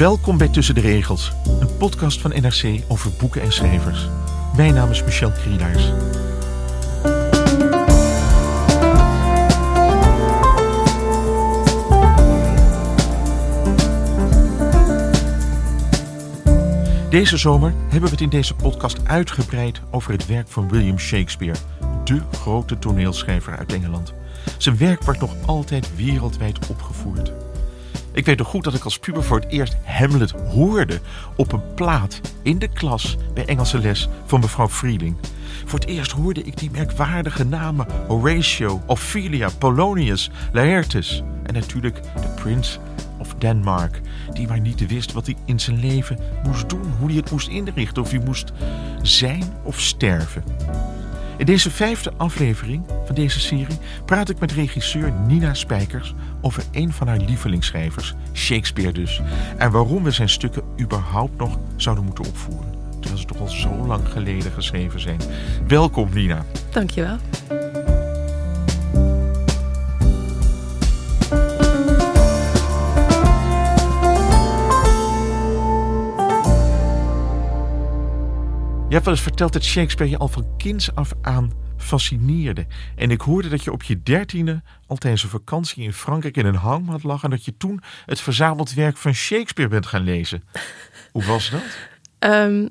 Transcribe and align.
Welkom 0.00 0.38
bij 0.38 0.48
Tussen 0.48 0.74
de 0.74 0.80
Regels, 0.80 1.32
een 1.60 1.76
podcast 1.76 2.20
van 2.20 2.30
NRC 2.30 2.82
over 2.88 3.10
boeken 3.18 3.42
en 3.42 3.52
schrijvers. 3.52 4.08
Mijn 4.56 4.74
naam 4.74 4.90
is 4.90 5.04
Michel 5.04 5.32
Krielaars. 5.32 5.92
Deze 17.10 17.36
zomer 17.36 17.74
hebben 17.80 18.02
we 18.02 18.10
het 18.10 18.20
in 18.20 18.28
deze 18.28 18.54
podcast 18.54 19.08
uitgebreid 19.08 19.80
over 19.90 20.12
het 20.12 20.26
werk 20.26 20.48
van 20.48 20.68
William 20.68 20.98
Shakespeare, 20.98 21.58
de 22.04 22.20
grote 22.32 22.78
toneelschrijver 22.78 23.56
uit 23.56 23.72
Engeland. 23.72 24.14
Zijn 24.58 24.78
werk 24.78 25.02
wordt 25.02 25.20
nog 25.20 25.34
altijd 25.46 25.96
wereldwijd 25.96 26.68
opgevoerd. 26.68 27.32
Ik 28.12 28.24
weet 28.24 28.38
nog 28.38 28.48
goed 28.48 28.64
dat 28.64 28.74
ik 28.74 28.84
als 28.84 28.98
puber 28.98 29.24
voor 29.24 29.40
het 29.40 29.48
eerst 29.48 29.76
Hamlet 29.84 30.30
hoorde 30.30 31.00
op 31.36 31.52
een 31.52 31.74
plaat 31.74 32.20
in 32.42 32.58
de 32.58 32.68
klas 32.68 33.16
bij 33.34 33.44
Engelse 33.44 33.78
les 33.78 34.08
van 34.26 34.40
mevrouw 34.40 34.68
Frieling. 34.68 35.16
Voor 35.64 35.78
het 35.78 35.88
eerst 35.88 36.10
hoorde 36.10 36.42
ik 36.42 36.58
die 36.58 36.70
merkwaardige 36.70 37.44
namen 37.44 37.86
Horatio, 38.06 38.82
Ophelia, 38.86 39.48
Polonius, 39.58 40.30
Laertes 40.52 41.22
en 41.42 41.54
natuurlijk 41.54 42.02
de 42.02 42.28
Prince 42.42 42.78
of 43.18 43.34
Denmark, 43.34 44.00
die 44.32 44.48
maar 44.48 44.60
niet 44.60 44.86
wist 44.86 45.12
wat 45.12 45.26
hij 45.26 45.36
in 45.44 45.60
zijn 45.60 45.80
leven 45.80 46.18
moest 46.42 46.68
doen, 46.68 46.92
hoe 46.98 47.08
hij 47.08 47.16
het 47.16 47.30
moest 47.30 47.48
inrichten, 47.48 48.02
of 48.02 48.10
hij 48.10 48.20
moest 48.24 48.52
zijn 49.02 49.44
of 49.62 49.80
sterven. 49.80 50.44
In 51.40 51.46
deze 51.46 51.70
vijfde 51.70 52.12
aflevering 52.16 52.84
van 53.04 53.14
deze 53.14 53.40
serie 53.40 53.78
praat 54.04 54.28
ik 54.28 54.38
met 54.38 54.52
regisseur 54.52 55.12
Nina 55.12 55.54
Spijkers 55.54 56.14
over 56.40 56.62
een 56.72 56.92
van 56.92 57.06
haar 57.08 57.18
lievelingsschrijvers, 57.18 58.14
Shakespeare 58.32 58.92
dus, 58.92 59.20
en 59.56 59.70
waarom 59.70 60.02
we 60.02 60.10
zijn 60.10 60.28
stukken 60.28 60.62
überhaupt 60.80 61.36
nog 61.36 61.58
zouden 61.76 62.04
moeten 62.04 62.24
opvoeren, 62.24 62.74
terwijl 62.90 63.20
ze 63.20 63.24
toch 63.26 63.40
al 63.40 63.48
zo 63.48 63.86
lang 63.86 64.08
geleden 64.08 64.52
geschreven 64.52 65.00
zijn. 65.00 65.20
Welkom 65.66 66.08
Nina. 66.12 66.44
Dankjewel. 66.70 67.16
Je 78.90 78.96
hebt 78.96 79.08
wel 79.08 79.14
eens 79.14 79.24
verteld 79.24 79.52
dat 79.52 79.64
Shakespeare 79.64 80.10
je 80.10 80.18
al 80.18 80.28
van 80.28 80.56
kinds 80.56 80.94
af 80.94 81.12
aan 81.22 81.52
fascineerde. 81.76 82.66
En 82.96 83.10
ik 83.10 83.20
hoorde 83.20 83.48
dat 83.48 83.64
je 83.64 83.72
op 83.72 83.82
je 83.82 84.02
dertiende 84.02 84.62
al 84.86 84.96
tijdens 84.96 85.22
een 85.22 85.28
vakantie 85.28 85.82
in 85.82 85.92
Frankrijk 85.92 86.36
in 86.36 86.46
een 86.46 86.54
hangmat 86.54 87.02
lag... 87.02 87.22
en 87.22 87.30
dat 87.30 87.44
je 87.44 87.56
toen 87.56 87.80
het 88.06 88.20
verzameld 88.20 88.74
werk 88.74 88.96
van 88.96 89.14
Shakespeare 89.14 89.70
bent 89.70 89.86
gaan 89.86 90.02
lezen. 90.02 90.42
Hoe 91.12 91.24
was 91.24 91.50
dat? 91.50 91.62
Um, 92.32 92.68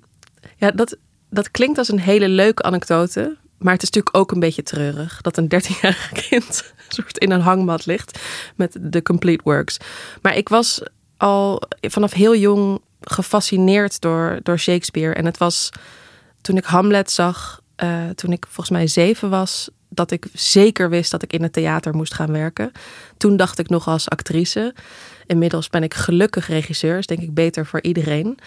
ja, 0.57 0.71
dat, 0.71 0.97
dat 1.29 1.51
klinkt 1.51 1.77
als 1.77 1.91
een 1.91 1.99
hele 1.99 2.27
leuke 2.27 2.63
anekdote. 2.63 3.37
Maar 3.57 3.73
het 3.73 3.83
is 3.83 3.89
natuurlijk 3.89 4.17
ook 4.17 4.31
een 4.31 4.39
beetje 4.39 4.63
treurig 4.63 5.21
dat 5.21 5.37
een 5.37 5.47
dertienjarig 5.47 6.11
kind 6.29 6.73
in 7.13 7.31
een 7.31 7.41
hangmat 7.41 7.85
ligt 7.85 8.19
met 8.55 8.77
de 8.81 9.01
complete 9.01 9.43
works. 9.43 9.77
Maar 10.21 10.35
ik 10.35 10.49
was 10.49 10.81
al 11.17 11.61
vanaf 11.81 12.13
heel 12.13 12.35
jong 12.35 12.81
gefascineerd 13.01 14.01
door, 14.01 14.39
door 14.43 14.59
Shakespeare. 14.59 15.13
En 15.13 15.25
het 15.25 15.37
was 15.37 15.71
toen 16.49 16.57
ik 16.57 16.65
Hamlet 16.65 17.11
zag, 17.11 17.61
uh, 17.83 18.09
toen 18.15 18.31
ik 18.31 18.45
volgens 18.45 18.69
mij 18.69 18.87
zeven 18.87 19.29
was, 19.29 19.69
dat 19.89 20.11
ik 20.11 20.25
zeker 20.33 20.89
wist 20.89 21.11
dat 21.11 21.23
ik 21.23 21.33
in 21.33 21.43
het 21.43 21.53
theater 21.53 21.95
moest 21.95 22.13
gaan 22.13 22.31
werken. 22.31 22.71
Toen 23.17 23.37
dacht 23.37 23.59
ik 23.59 23.69
nog 23.69 23.87
als 23.87 24.09
actrice. 24.09 24.73
Inmiddels 25.25 25.69
ben 25.69 25.83
ik 25.83 25.93
gelukkig 25.93 26.47
regisseur, 26.47 26.97
is 26.97 27.05
denk 27.05 27.21
ik 27.21 27.33
beter 27.33 27.65
voor 27.65 27.81
iedereen. 27.81 28.37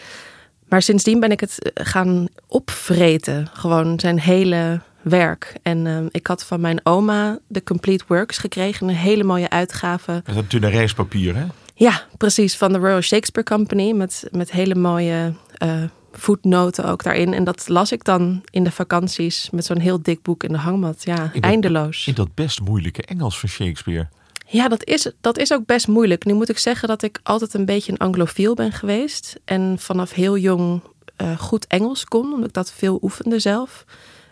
Maar 0.69 0.83
sindsdien 0.83 1.21
ben 1.21 1.31
ik 1.31 1.41
het 1.41 1.73
eh, 1.73 1.87
gaan 1.87 2.29
opvreten, 2.47 3.51
gewoon 3.53 4.01
zijn 4.01 4.21
hele 4.21 4.81
werk. 5.03 5.55
En 5.63 5.87
uh, 5.87 5.99
ik 6.11 6.27
had 6.27 6.45
van 6.45 6.61
mijn 6.61 6.81
oma 6.83 7.39
de 7.47 7.63
Complete 7.63 8.05
Works 8.07 8.39
gekregen, 8.39 8.89
een 8.89 8.95
hele 8.95 9.25
mooie 9.25 9.51
uitgave. 9.51 10.23
Dat 10.25 10.45
is 10.49 10.61
een 10.61 10.71
reispapier, 10.71 11.37
hè? 11.37 11.45
Ja, 11.75 12.03
precies, 12.17 12.57
van 12.57 12.73
de 12.73 12.79
Royal 12.79 13.01
Shakespeare 13.01 13.49
Company, 13.49 13.93
met, 13.93 14.29
met 14.31 14.51
hele 14.51 14.75
mooie 14.75 15.35
uh, 15.63 15.83
voetnoten 16.13 16.85
ook 16.85 17.03
daarin. 17.03 17.35
En 17.35 17.45
dat 17.45 17.69
las 17.69 17.93
ik 17.93 18.05
dan 18.05 18.43
in 18.51 18.65
de 18.65 18.71
vakanties 18.71 19.49
met 19.51 19.65
zo'n 19.65 19.79
heel 19.79 20.03
dik 20.03 20.23
boek 20.23 20.43
in 20.45 20.53
de 20.53 20.59
hangmat. 20.59 21.05
Ja, 21.05 21.31
in 21.33 21.43
eindeloos. 21.43 22.07
in 22.07 22.15
dat 22.15 22.35
best 22.35 22.61
moeilijke 22.61 23.03
Engels 23.03 23.39
van 23.39 23.49
Shakespeare. 23.49 24.09
Ja, 24.47 24.69
dat 24.69 24.85
is, 24.85 25.13
dat 25.21 25.39
is 25.39 25.53
ook 25.53 25.67
best 25.67 25.89
moeilijk. 25.89 26.25
Nu 26.25 26.35
moet 26.35 26.49
ik 26.49 26.59
zeggen 26.59 26.89
dat 26.89 27.03
ik 27.03 27.21
altijd 27.23 27.55
een 27.55 27.65
beetje 27.65 27.93
een 27.93 27.99
anglofiel 27.99 28.55
ben 28.55 28.73
geweest. 28.73 29.41
En 29.45 29.77
vanaf 29.79 30.13
heel 30.13 30.39
jong 30.39 30.81
uh, 31.23 31.39
goed 31.39 31.67
Engels 31.67 32.05
kon, 32.05 32.33
omdat 32.33 32.49
ik 32.49 32.55
dat 32.55 32.73
veel 32.73 32.99
oefende 33.03 33.39
zelf. 33.39 33.85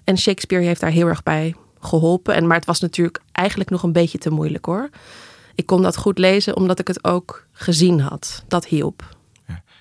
En 0.04 0.18
Shakespeare 0.18 0.64
heeft 0.64 0.80
daar 0.80 0.90
heel 0.90 1.06
erg 1.06 1.22
bij 1.22 1.54
geholpen. 1.80 2.34
En, 2.34 2.46
maar 2.46 2.56
het 2.56 2.66
was 2.66 2.80
natuurlijk 2.80 3.20
eigenlijk 3.32 3.70
nog 3.70 3.82
een 3.82 3.92
beetje 3.92 4.18
te 4.18 4.30
moeilijk 4.30 4.64
hoor. 4.64 4.90
Ik 5.54 5.66
kon 5.66 5.82
dat 5.82 5.96
goed 5.96 6.18
lezen 6.18 6.56
omdat 6.56 6.78
ik 6.78 6.88
het 6.88 7.04
ook 7.04 7.46
gezien 7.52 8.00
had. 8.00 8.44
Dat 8.48 8.66
hielp. 8.66 9.16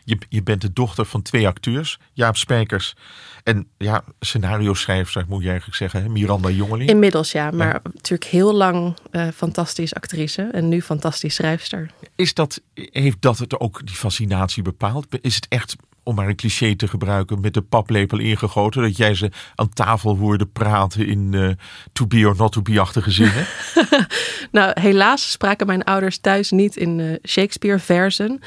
Je, 0.09 0.18
je 0.30 0.44
bent 0.44 0.62
de 0.62 0.74
dochter 0.74 1.06
van 1.06 1.22
twee 1.22 1.47
acteurs, 1.47 2.00
Jaap 2.14 2.38
Spijkers 2.38 2.96
en 3.44 3.68
ja, 3.78 4.03
scenario 4.20 4.74
schrijver, 4.74 5.25
moet 5.28 5.42
je 5.42 5.50
eigenlijk 5.50 5.78
zeggen, 5.78 6.12
Miranda 6.12 6.50
Jongeling. 6.50 6.90
Inmiddels 6.90 7.31
ja, 7.31 7.52
maar 7.52 7.68
ja. 7.68 7.81
natuurlijk 7.94 8.30
heel 8.30 8.53
lang 8.53 8.97
uh, 9.12 9.28
fantastisch 9.36 9.94
actrice 9.94 10.50
en 10.52 10.70
nu 10.70 10.81
fantastisch 10.81 11.36
schrijfster. 11.36 11.92
Is 12.16 12.34
dat, 12.34 12.62
heeft 12.74 13.22
dat 13.22 13.38
het 13.38 13.59
ook 13.59 13.86
die 13.86 13.96
fascinatie 13.96 14.64
bepaald? 14.64 15.08
Is 15.22 15.36
het 15.36 15.46
echt 15.50 15.75
om 16.03 16.16
maar 16.16 16.28
een 16.28 16.36
cliché 16.36 16.76
te 16.76 16.88
gebruiken, 16.88 17.41
met 17.41 17.53
de 17.53 17.62
paplepel 17.62 18.18
ingegoten. 18.18 18.81
Dat 18.81 18.97
jij 18.97 19.14
ze 19.14 19.31
aan 19.56 19.70
tafel 19.70 20.18
hoorde 20.18 20.46
praten 20.46 21.08
in 21.08 21.31
uh, 21.34 21.50
to 21.91 22.08
be 22.08 22.28
or 22.28 22.36
not 22.38 22.52
to 22.52 22.62
be-achtige 22.62 23.12
zinnen? 23.12 23.46
nou, 24.52 24.81
helaas 24.81 25.32
spraken 25.32 25.67
mijn 25.67 25.84
ouders 25.84 26.17
thuis 26.17 26.52
niet 26.52 26.76
in 26.76 27.00
uh, 27.00 27.16
Shakespeare-versen. 27.28 28.40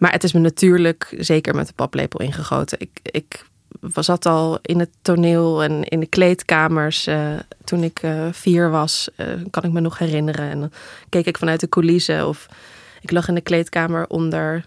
Maar 0.00 0.12
het 0.12 0.24
is 0.24 0.32
me 0.32 0.40
natuurlijk 0.40 1.14
zeker 1.18 1.54
met 1.54 1.66
de 1.66 1.72
paplepel 1.72 2.20
ingegoten. 2.20 2.80
Ik, 2.80 3.00
ik 3.02 3.44
zat 3.94 4.26
al 4.26 4.58
in 4.62 4.78
het 4.78 4.90
toneel 5.02 5.62
en 5.62 5.84
in 5.84 6.00
de 6.00 6.06
kleedkamers 6.06 7.08
uh, 7.08 7.38
toen 7.64 7.82
ik 7.82 8.02
uh, 8.02 8.26
vier 8.32 8.70
was. 8.70 9.08
Uh, 9.16 9.26
kan 9.50 9.62
ik 9.62 9.72
me 9.72 9.80
nog 9.80 9.98
herinneren. 9.98 10.50
En 10.50 10.60
dan 10.60 10.72
keek 11.08 11.26
ik 11.26 11.38
vanuit 11.38 11.60
de 11.60 11.68
coulissen 11.68 12.28
of 12.28 12.46
ik 13.00 13.10
lag 13.10 13.28
in 13.28 13.34
de 13.34 13.40
kleedkamer 13.40 14.06
onder, 14.06 14.64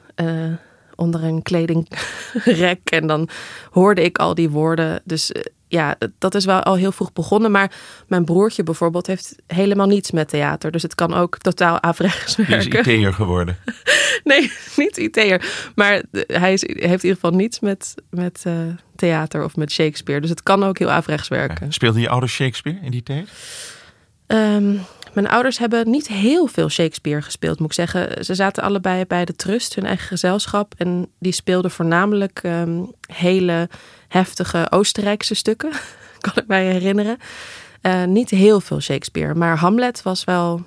onder 0.95 1.23
een 1.23 1.41
kledingrek. 1.41 2.89
En 2.99 3.07
dan 3.07 3.29
hoorde 3.71 4.03
ik 4.03 4.17
al 4.17 4.35
die 4.35 4.49
woorden. 4.49 5.01
Dus 5.03 5.31
ja, 5.73 5.95
dat 6.17 6.35
is 6.35 6.45
wel 6.45 6.63
al 6.63 6.75
heel 6.75 6.91
vroeg 6.91 7.13
begonnen. 7.13 7.51
Maar 7.51 7.71
mijn 8.07 8.25
broertje 8.25 8.63
bijvoorbeeld 8.63 9.07
heeft 9.07 9.35
helemaal 9.47 9.87
niets 9.87 10.11
met 10.11 10.27
theater. 10.27 10.71
Dus 10.71 10.81
het 10.81 10.95
kan 10.95 11.13
ook 11.13 11.37
totaal 11.37 11.81
averechts 11.81 12.35
werken. 12.35 12.71
Hij 12.71 12.81
is 12.81 12.87
IT'er 12.87 13.13
geworden. 13.13 13.57
nee, 14.23 14.51
niet 14.75 14.97
IT'er. 14.97 15.71
Maar 15.75 16.01
hij 16.27 16.53
is, 16.53 16.61
heeft 16.61 17.03
in 17.03 17.09
ieder 17.09 17.13
geval 17.13 17.31
niets 17.31 17.59
met, 17.59 17.95
met 18.09 18.43
uh, 18.47 18.53
theater 18.95 19.43
of 19.43 19.55
met 19.55 19.71
Shakespeare. 19.71 20.21
Dus 20.21 20.29
het 20.29 20.43
kan 20.43 20.63
ook 20.63 20.79
heel 20.79 20.91
averechts 20.91 21.27
werken. 21.27 21.65
Ja. 21.65 21.71
Speelde 21.71 21.99
je 21.99 22.09
ouders 22.09 22.33
Shakespeare 22.33 22.79
in 22.81 22.91
die 22.91 23.03
tijd? 23.03 23.29
Um, 24.27 24.79
Mijn 25.13 25.29
ouders 25.29 25.57
hebben 25.57 25.89
niet 25.89 26.07
heel 26.07 26.47
veel 26.47 26.69
Shakespeare 26.69 27.21
gespeeld, 27.21 27.59
moet 27.59 27.67
ik 27.67 27.73
zeggen. 27.73 28.25
Ze 28.25 28.35
zaten 28.35 28.63
allebei 28.63 29.05
bij 29.05 29.25
de 29.25 29.35
Trust, 29.35 29.75
hun 29.75 29.85
eigen 29.85 30.07
gezelschap. 30.07 30.73
En 30.77 31.11
die 31.19 31.31
speelden 31.31 31.71
voornamelijk 31.71 32.39
ehm, 32.43 32.83
hele 33.07 33.69
heftige 34.07 34.67
Oostenrijkse 34.69 35.33
stukken, 35.33 35.71
kan 36.19 36.33
ik 36.35 36.47
mij 36.47 36.65
herinneren. 36.65 37.17
Uh, 37.81 38.03
niet 38.03 38.29
heel 38.29 38.59
veel 38.59 38.79
Shakespeare, 38.79 39.35
maar 39.35 39.57
Hamlet 39.57 40.01
was 40.01 40.23
wel 40.23 40.65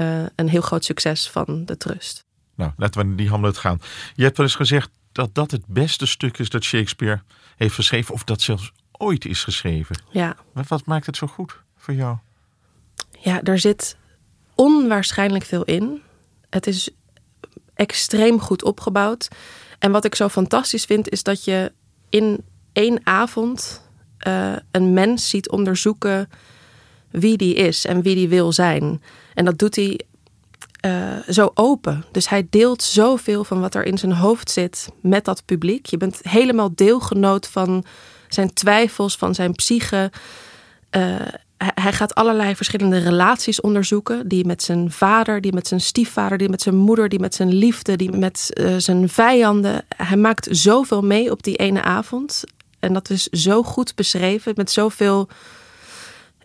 uh, 0.00 0.22
een 0.34 0.48
heel 0.48 0.60
groot 0.60 0.84
succes 0.84 1.30
van 1.30 1.64
de 1.64 1.76
Trust. 1.76 2.24
Nou, 2.54 2.72
laten 2.76 3.00
we 3.00 3.06
naar 3.06 3.16
die 3.16 3.28
Hamlet 3.28 3.56
gaan. 3.56 3.80
Je 4.14 4.22
hebt 4.22 4.36
wel 4.36 4.46
eens 4.46 4.54
gezegd 4.54 4.90
dat 5.12 5.34
dat 5.34 5.50
het 5.50 5.66
beste 5.66 6.06
stuk 6.06 6.38
is 6.38 6.48
dat 6.48 6.64
Shakespeare 6.64 7.22
heeft 7.56 7.74
geschreven, 7.74 8.14
of 8.14 8.24
dat 8.24 8.40
zelfs 8.40 8.72
ooit 8.92 9.24
is 9.24 9.44
geschreven. 9.44 10.02
Ja. 10.10 10.36
Maar 10.52 10.64
wat 10.68 10.86
maakt 10.86 11.06
het 11.06 11.16
zo 11.16 11.26
goed 11.26 11.60
voor 11.76 11.94
jou? 11.94 12.16
Ja, 13.20 13.42
er 13.42 13.58
zit 13.58 13.96
onwaarschijnlijk 14.54 15.44
veel 15.44 15.64
in. 15.64 16.02
Het 16.50 16.66
is 16.66 16.90
extreem 17.74 18.40
goed 18.40 18.64
opgebouwd. 18.64 19.28
En 19.78 19.90
wat 19.90 20.04
ik 20.04 20.14
zo 20.14 20.28
fantastisch 20.28 20.84
vind, 20.84 21.08
is 21.08 21.22
dat 21.22 21.44
je 21.44 21.72
in 22.08 22.44
één 22.72 23.00
avond 23.06 23.82
uh, 24.26 24.56
een 24.70 24.92
mens 24.92 25.28
ziet 25.28 25.50
onderzoeken 25.50 26.28
wie 27.10 27.36
die 27.36 27.54
is 27.54 27.84
en 27.84 28.02
wie 28.02 28.14
die 28.14 28.28
wil 28.28 28.52
zijn. 28.52 29.02
En 29.34 29.44
dat 29.44 29.58
doet 29.58 29.76
hij 29.76 30.00
uh, 30.86 31.16
zo 31.28 31.50
open. 31.54 32.04
Dus 32.12 32.28
hij 32.28 32.46
deelt 32.50 32.82
zoveel 32.82 33.44
van 33.44 33.60
wat 33.60 33.74
er 33.74 33.84
in 33.84 33.98
zijn 33.98 34.12
hoofd 34.12 34.50
zit 34.50 34.88
met 35.00 35.24
dat 35.24 35.44
publiek. 35.44 35.86
Je 35.86 35.96
bent 35.96 36.20
helemaal 36.22 36.70
deelgenoot 36.74 37.48
van 37.48 37.84
zijn 38.28 38.52
twijfels, 38.52 39.16
van 39.16 39.34
zijn 39.34 39.52
psyche. 39.52 40.12
Uh, 40.96 41.16
hij 41.58 41.92
gaat 41.92 42.14
allerlei 42.14 42.56
verschillende 42.56 42.98
relaties 42.98 43.60
onderzoeken. 43.60 44.28
Die 44.28 44.46
met 44.46 44.62
zijn 44.62 44.90
vader, 44.90 45.40
die 45.40 45.52
met 45.52 45.66
zijn 45.66 45.80
stiefvader, 45.80 46.38
die 46.38 46.48
met 46.48 46.62
zijn 46.62 46.76
moeder, 46.76 47.08
die 47.08 47.20
met 47.20 47.34
zijn 47.34 47.54
liefde, 47.54 47.96
die 47.96 48.10
met 48.10 48.50
uh, 48.52 48.74
zijn 48.76 49.08
vijanden. 49.08 49.84
Hij 49.96 50.16
maakt 50.16 50.48
zoveel 50.50 51.02
mee 51.02 51.30
op 51.30 51.42
die 51.42 51.56
ene 51.56 51.82
avond. 51.82 52.44
En 52.78 52.92
dat 52.92 53.10
is 53.10 53.26
zo 53.26 53.62
goed 53.62 53.94
beschreven, 53.94 54.52
met 54.56 54.70
zoveel 54.70 55.28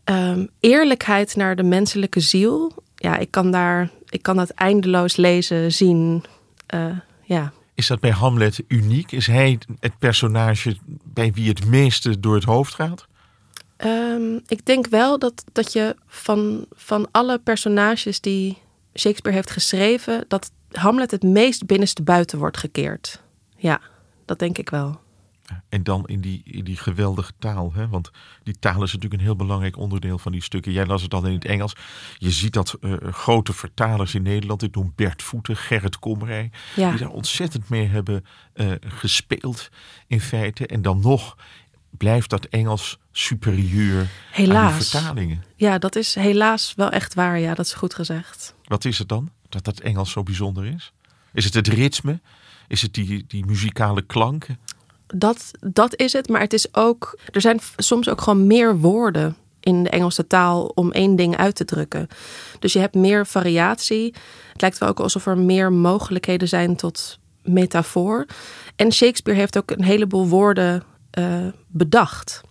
um, 0.06 0.50
eerlijkheid 0.60 1.36
naar 1.36 1.56
de 1.56 1.64
menselijke 1.64 2.20
ziel. 2.20 2.84
Ja, 2.96 3.18
ik 3.18 3.32
kan 3.32 3.52
daar, 3.52 3.90
ik 4.10 4.22
kan 4.22 4.36
dat 4.36 4.50
eindeloos 4.50 5.16
lezen, 5.16 5.72
zien. 5.72 6.24
Uh, 6.74 6.86
ja. 7.24 7.54
Is 7.76 7.88
dat 7.88 8.00
bij 8.00 8.12
Hamlet 8.12 8.64
uniek? 8.68 9.12
Is 9.12 9.28
hij 9.28 9.60
het 9.80 10.00
personage 10.00 10.78
bij 11.04 11.32
wie 11.34 11.50
het 11.50 11.66
meeste 11.66 12.20
door 12.20 12.36
het 12.36 12.44
hoofd 12.44 12.74
gaat? 12.74 13.08
Um, 13.86 14.42
ik 14.48 14.66
denk 14.66 14.88
wel 14.88 15.20
dat, 15.20 15.44
dat 15.52 15.74
je 15.74 15.96
van, 16.08 16.66
van 16.72 17.08
alle 17.12 17.40
personages 17.40 18.22
die 18.22 18.58
Shakespeare 18.96 19.38
heeft 19.38 19.52
geschreven, 19.52 20.26
dat 20.28 20.52
Hamlet 20.72 21.12
het 21.12 21.24
meest 21.24 21.66
binnenste 21.66 22.04
buiten 22.04 22.40
wordt 22.40 22.58
gekeerd. 22.58 23.22
Ja, 23.58 23.82
dat 24.26 24.40
denk 24.40 24.58
ik 24.58 24.70
wel. 24.70 25.02
En 25.70 25.84
dan 25.84 26.08
in 26.08 26.22
die, 26.22 26.42
in 26.46 26.64
die 26.64 26.78
geweldige 26.78 27.32
taal. 27.40 27.74
Hè? 27.74 27.88
Want 27.88 28.12
die 28.44 28.60
taal 28.60 28.84
is 28.84 28.94
natuurlijk 28.94 29.14
een 29.14 29.28
heel 29.28 29.36
belangrijk 29.36 29.78
onderdeel 29.78 30.18
van 30.18 30.32
die 30.32 30.44
stukken. 30.44 30.72
Jij 30.72 30.86
las 30.86 31.02
het 31.02 31.12
dan 31.12 31.28
in 31.28 31.34
het 31.34 31.46
Engels. 31.46 31.76
Je 32.18 32.32
ziet 32.32 32.54
dat 32.54 32.78
uh, 32.82 32.94
grote 33.02 33.54
vertalers 33.54 34.16
in 34.16 34.22
Nederland. 34.22 34.64
Ik 34.64 34.76
noem 34.76 34.94
Bert 34.96 35.24
Voeten, 35.24 35.58
Gerrit 35.58 36.00
Komrij. 36.00 36.52
Ja. 36.76 36.90
Die 36.90 37.00
daar 37.00 37.10
ontzettend 37.10 37.70
mee 37.70 37.88
hebben 37.88 38.26
uh, 38.56 38.72
gespeeld 38.80 39.70
in 40.08 40.22
feite. 40.22 40.68
En 40.68 40.82
dan 40.82 41.00
nog 41.00 41.38
blijft 41.98 42.30
dat 42.30 42.46
Engels 42.46 42.98
superieur 43.12 44.08
helaas. 44.32 44.72
aan 44.72 44.78
die 44.78 44.88
vertalingen. 44.88 45.44
Ja, 45.56 45.78
dat 45.78 45.96
is 45.96 46.16
helaas 46.16 46.74
wel 46.76 46.90
echt 46.90 47.14
waar. 47.14 47.40
Ja, 47.40 47.54
dat 47.54 47.66
is 47.66 47.74
goed 47.74 47.94
gezegd. 47.94 48.54
Wat 48.66 48.86
is 48.86 48.98
het 48.98 49.08
dan? 49.08 49.30
Dat 49.50 49.64
dat 49.64 49.80
Engels 49.80 50.12
zo 50.12 50.24
bijzonder 50.24 50.66
is? 50.66 50.94
Is 51.34 51.46
het 51.46 51.54
het 51.54 51.68
ritme? 51.68 52.20
Is 52.68 52.82
het 52.82 52.94
die, 52.94 53.26
die 53.28 53.46
muzikale 53.46 54.02
klanken? 54.02 54.60
Dat, 55.08 55.52
dat 55.60 55.96
is 55.96 56.14
het, 56.14 56.30
maar 56.30 56.42
het 56.42 56.54
is 56.54 56.76
ook. 56.76 57.20
Er 57.32 57.42
zijn 57.42 57.60
soms 57.78 58.10
ook 58.10 58.22
gewoon 58.22 58.48
meer 58.48 58.78
woorden 58.78 59.36
in 59.60 59.84
de 59.84 59.90
Engelse 59.90 60.28
taal 60.28 60.66
om 60.66 60.92
één 60.92 61.16
ding 61.16 61.38
uit 61.38 61.56
te 61.56 61.66
drukken. 61.66 62.08
Dus 62.60 62.74
je 62.74 62.80
hebt 62.80 62.96
meer 62.96 63.26
variatie. 63.28 64.14
Het 64.52 64.62
lijkt 64.62 64.78
wel 64.78 64.90
ook 64.90 65.00
alsof 65.00 65.26
er 65.26 65.38
meer 65.38 65.74
mogelijkheden 65.74 66.48
zijn 66.48 66.76
tot 66.76 67.20
metafoor. 67.42 68.26
En 68.76 68.92
Shakespeare 68.92 69.40
heeft 69.40 69.58
ook 69.58 69.72
een 69.72 69.84
heleboel 69.84 70.28
woorden 70.28 70.84
bedacht. 71.68 72.42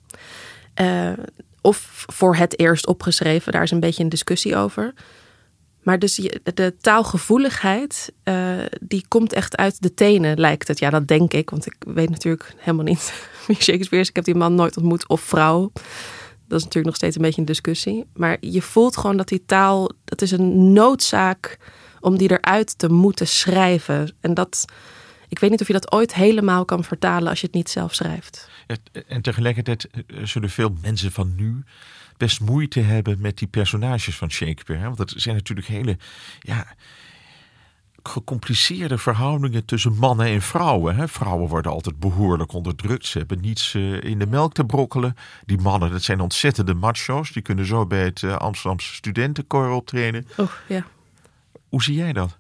Uh, 0.81 1.13
of 1.61 2.05
voor 2.07 2.37
het 2.37 2.59
eerst 2.59 2.87
opgeschreven, 2.87 3.53
daar 3.53 3.63
is 3.63 3.71
een 3.71 3.81
beetje 3.81 4.03
een 4.03 4.09
discussie 4.09 4.57
over. 4.57 4.95
Maar 5.83 5.99
dus 5.99 6.29
de 6.55 6.75
taalgevoeligheid, 6.81 8.13
uh, 8.25 8.59
die 8.81 9.05
komt 9.09 9.33
echt 9.33 9.57
uit 9.57 9.83
de 9.83 9.95
tenen, 9.95 10.39
lijkt 10.39 10.69
het. 10.69 10.79
Ja, 10.79 10.91
dat 10.91 11.09
denk 11.09 11.33
ik, 11.33 11.51
want 11.51 11.67
ik 11.67 11.75
weet 11.79 12.11
natuurlijk 12.11 12.55
helemaal 12.57 12.85
niet 12.85 13.13
wie 13.47 13.63
Shakespeare 13.63 14.03
is. 14.03 14.09
Ik 14.09 14.17
heb 14.17 14.25
die 14.25 14.35
man 14.35 14.55
nooit 14.55 14.77
ontmoet, 14.77 15.09
of 15.09 15.21
vrouw. 15.21 15.71
Dat 16.49 16.59
is 16.59 16.67
natuurlijk 16.67 16.85
nog 16.85 16.97
steeds 16.97 17.17
een 17.17 17.23
beetje 17.23 17.41
een 17.41 17.47
discussie. 17.47 18.07
Maar 18.15 18.37
je 18.41 18.63
voelt 18.63 18.97
gewoon 18.97 19.17
dat 19.17 19.29
die 19.29 19.45
taal, 19.47 19.91
dat 20.05 20.23
is 20.23 20.31
een 20.31 20.73
noodzaak 20.73 21.59
om 22.01 22.19
die 22.19 22.31
eruit 22.31 22.79
te 22.79 22.89
moeten 22.89 23.27
schrijven. 23.27 24.15
En 24.21 24.35
dat, 24.35 24.65
ik 25.33 25.39
weet 25.39 25.51
niet 25.51 25.61
of 25.61 25.67
je 25.67 25.73
dat 25.73 25.93
ooit 25.93 26.15
helemaal 26.15 26.65
kan 26.65 26.85
vertalen 26.85 27.29
als 27.29 27.41
je 27.41 27.47
het 27.47 27.55
niet 27.55 27.71
zelf 27.71 27.95
schrijft. 27.95 28.51
En 29.07 29.23
tegelijkertijd 29.23 29.89
zullen 30.23 30.51
veel 30.51 30.77
mensen 30.83 31.13
van 31.13 31.35
nu 31.35 31.65
best 32.17 32.41
moeite 32.41 32.81
hebben 32.81 33.21
met 33.21 33.39
die 33.39 33.49
personages 33.49 34.17
van 34.17 34.31
Shakespeare. 34.31 34.81
Hè? 34.81 34.87
Want 34.87 34.99
dat 34.99 35.13
zijn 35.17 35.35
natuurlijk 35.35 35.67
hele 35.67 35.97
ja, 36.41 36.75
gecompliceerde 38.03 38.99
verhoudingen 38.99 39.65
tussen 39.65 39.97
mannen 39.97 40.27
en 40.27 40.43
vrouwen. 40.43 40.97
Hè? 40.97 41.09
Vrouwen 41.09 41.49
worden 41.49 41.73
altijd 41.73 41.99
behoorlijk 41.99 42.53
onderdrukt. 42.53 43.07
Ze 43.07 43.19
hebben 43.19 43.41
niets 43.41 43.75
uh, 43.75 44.03
in 44.03 44.19
de 44.19 44.27
melk 44.27 44.53
te 44.53 44.65
brokkelen. 44.65 45.17
Die 45.45 45.59
mannen, 45.59 45.91
dat 45.91 46.03
zijn 46.03 46.21
ontzettende 46.21 46.75
macho's. 46.75 47.33
Die 47.33 47.43
kunnen 47.43 47.67
zo 47.67 47.87
bij 47.87 48.05
het 48.05 48.23
uh, 48.23 48.37
Amsterdamse 48.37 48.95
studentenkoor 48.95 49.71
optreden. 49.71 50.27
Oh, 50.37 50.51
ja. 50.69 50.85
Hoe 51.69 51.83
zie 51.83 51.97
jij 51.97 52.13
dat? 52.13 52.37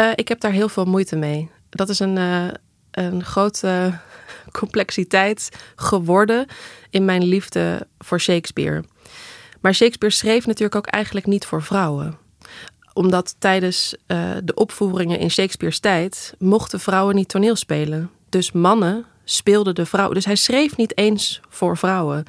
Uh, 0.00 0.10
ik 0.14 0.28
heb 0.28 0.40
daar 0.40 0.52
heel 0.52 0.68
veel 0.68 0.84
moeite 0.84 1.16
mee. 1.16 1.50
Dat 1.74 1.88
is 1.88 1.98
een, 1.98 2.16
een 2.90 3.24
grote 3.24 3.98
complexiteit 4.60 5.48
geworden 5.76 6.46
in 6.90 7.04
mijn 7.04 7.24
liefde 7.24 7.86
voor 7.98 8.20
Shakespeare. 8.20 8.84
Maar 9.60 9.74
Shakespeare 9.74 10.14
schreef 10.14 10.46
natuurlijk 10.46 10.74
ook 10.74 10.86
eigenlijk 10.86 11.26
niet 11.26 11.46
voor 11.46 11.62
vrouwen. 11.62 12.18
Omdat 12.92 13.34
tijdens 13.38 13.94
uh, 14.06 14.30
de 14.44 14.54
opvoeringen 14.54 15.18
in 15.18 15.30
Shakespeare's 15.30 15.78
tijd 15.78 16.34
mochten 16.38 16.80
vrouwen 16.80 17.14
niet 17.14 17.28
toneel 17.28 17.56
spelen. 17.56 18.10
Dus 18.28 18.52
mannen 18.52 19.04
speelden 19.24 19.74
de 19.74 19.86
vrouwen. 19.86 20.14
Dus 20.14 20.24
hij 20.24 20.36
schreef 20.36 20.76
niet 20.76 20.96
eens 20.96 21.40
voor 21.48 21.76
vrouwen. 21.76 22.24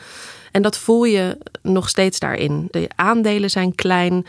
En 0.52 0.62
dat 0.62 0.78
voel 0.78 1.04
je 1.04 1.38
nog 1.62 1.90
steeds 1.90 2.20
daarin. 2.20 2.68
De 2.72 2.90
aandelen 2.96 3.50
zijn 3.50 3.76
klein. 3.76 4.26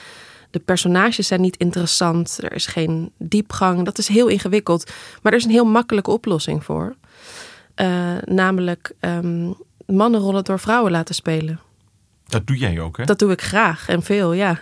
De 0.54 0.61
personages 0.61 1.26
zijn 1.26 1.40
niet 1.40 1.56
interessant. 1.56 2.38
Er 2.42 2.52
is 2.52 2.66
geen 2.66 3.12
diepgang. 3.18 3.84
Dat 3.84 3.99
is 3.99 4.08
heel 4.08 4.28
ingewikkeld. 4.28 4.92
Maar 5.23 5.32
er 5.32 5.38
is 5.38 5.44
een 5.44 5.50
heel 5.50 5.64
makkelijke 5.64 6.11
oplossing 6.11 6.64
voor. 6.64 6.94
Uh, 7.76 8.12
namelijk 8.25 8.92
um, 9.00 9.54
mannenrollen 9.87 10.44
door 10.44 10.58
vrouwen 10.58 10.92
laten 10.92 11.14
spelen. 11.14 11.61
Dat 12.26 12.46
doe 12.46 12.56
jij 12.56 12.80
ook, 12.80 12.96
hè? 12.96 13.04
Dat 13.04 13.18
doe 13.18 13.32
ik 13.32 13.42
graag 13.42 13.88
en 13.88 14.02
veel, 14.02 14.32
ja. 14.32 14.61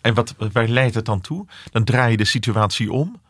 En 0.00 0.14
wat, 0.14 0.34
waar 0.52 0.68
leidt 0.68 0.94
het 0.94 1.04
dan 1.04 1.20
toe? 1.20 1.46
Dan 1.70 1.84
draai 1.84 2.10
je 2.10 2.16
de 2.16 2.24
situatie 2.24 2.92
om 2.92 3.20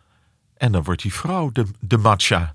en 0.57 0.73
dan 0.73 0.83
wordt 0.83 1.03
die 1.03 1.15
vrouw 1.15 1.51
de, 1.53 1.65
de 1.81 1.97
matcha. 1.97 2.55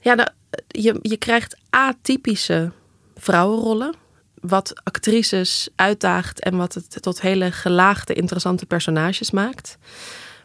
Ja, 0.00 0.14
nou, 0.14 0.28
je, 0.68 0.98
je 1.02 1.16
krijgt 1.16 1.58
atypische 1.70 2.72
vrouwenrollen. 3.16 3.94
Wat 4.48 4.80
actrices 4.82 5.68
uitdaagt 5.74 6.40
en 6.40 6.56
wat 6.56 6.74
het 6.74 7.02
tot 7.02 7.20
hele 7.20 7.52
gelaagde, 7.52 8.14
interessante 8.14 8.66
personages 8.66 9.30
maakt. 9.30 9.78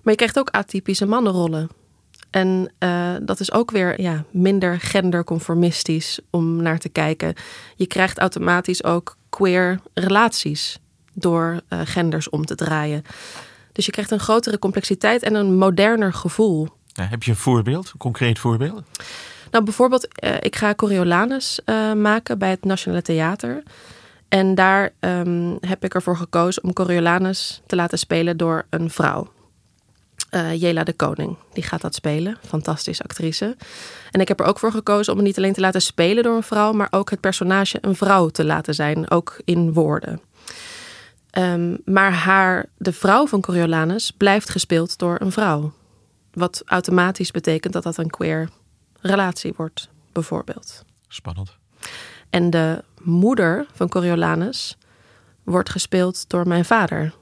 Maar 0.03 0.13
je 0.13 0.15
krijgt 0.15 0.39
ook 0.39 0.49
atypische 0.49 1.05
mannenrollen. 1.05 1.69
En 2.29 2.71
uh, 2.79 3.15
dat 3.21 3.39
is 3.39 3.51
ook 3.51 3.71
weer 3.71 4.01
ja, 4.01 4.23
minder 4.31 4.79
genderconformistisch 4.79 6.19
om 6.29 6.61
naar 6.61 6.79
te 6.79 6.89
kijken. 6.89 7.33
Je 7.75 7.87
krijgt 7.87 8.19
automatisch 8.19 8.83
ook 8.83 9.17
queer 9.29 9.79
relaties 9.93 10.79
door 11.13 11.61
uh, 11.69 11.79
genders 11.83 12.29
om 12.29 12.45
te 12.45 12.55
draaien. 12.55 13.03
Dus 13.71 13.85
je 13.85 13.91
krijgt 13.91 14.11
een 14.11 14.19
grotere 14.19 14.59
complexiteit 14.59 15.23
en 15.23 15.35
een 15.35 15.57
moderner 15.57 16.13
gevoel. 16.13 16.67
Ja, 16.85 17.03
heb 17.03 17.23
je 17.23 17.31
een 17.31 17.37
voorbeeld, 17.37 17.93
concreet 17.97 18.39
voorbeeld? 18.39 18.83
Nou, 19.51 19.63
bijvoorbeeld, 19.63 20.23
uh, 20.23 20.35
ik 20.39 20.55
ga 20.55 20.75
Coriolanus 20.75 21.59
maken 21.95 22.37
bij 22.37 22.49
het 22.49 22.63
Nationale 22.65 23.01
Theater. 23.01 23.63
En 24.31 24.55
daar 24.55 24.93
um, 24.99 25.57
heb 25.59 25.83
ik 25.83 25.93
ervoor 25.93 26.17
gekozen 26.17 26.63
om 26.63 26.73
Coriolanus 26.73 27.61
te 27.65 27.75
laten 27.75 27.97
spelen 27.97 28.37
door 28.37 28.65
een 28.69 28.89
vrouw. 28.89 29.31
Uh, 30.31 30.61
Jela 30.61 30.83
de 30.83 30.93
Koning, 30.93 31.37
die 31.53 31.63
gaat 31.63 31.81
dat 31.81 31.95
spelen. 31.95 32.37
Fantastische 32.47 33.03
actrice. 33.03 33.55
En 34.11 34.21
ik 34.21 34.27
heb 34.27 34.39
er 34.39 34.45
ook 34.45 34.59
voor 34.59 34.71
gekozen 34.71 35.11
om 35.11 35.17
het 35.19 35.27
niet 35.27 35.37
alleen 35.37 35.53
te 35.53 35.61
laten 35.61 35.81
spelen 35.81 36.23
door 36.23 36.35
een 36.35 36.43
vrouw, 36.43 36.71
maar 36.71 36.87
ook 36.91 37.09
het 37.09 37.19
personage 37.19 37.77
een 37.81 37.95
vrouw 37.95 38.27
te 38.27 38.45
laten 38.45 38.73
zijn, 38.73 39.09
ook 39.09 39.41
in 39.45 39.73
woorden. 39.73 40.21
Ehm, 41.29 41.77
maar 41.85 42.13
haar, 42.13 42.65
de 42.77 42.93
vrouw 42.93 43.27
van 43.27 43.41
Coriolanus 43.41 44.11
blijft 44.11 44.49
gespeeld 44.49 44.97
door 44.97 45.17
een 45.19 45.31
vrouw. 45.31 45.71
Wat 46.33 46.61
automatisch 46.65 47.31
betekent 47.31 47.73
dat 47.73 47.83
dat 47.83 47.97
een 47.97 48.09
queer 48.09 48.49
relatie 49.01 49.53
wordt, 49.55 49.89
bijvoorbeeld. 50.11 50.85
Spannend. 51.07 51.57
En 52.29 52.49
de 52.49 52.83
moeder 53.01 53.65
van 53.73 53.89
Coriolanus 53.89 54.77
wordt 55.43 55.69
gespeeld 55.69 56.29
door 56.29 56.47
mijn 56.47 56.65
vader, 56.65 57.13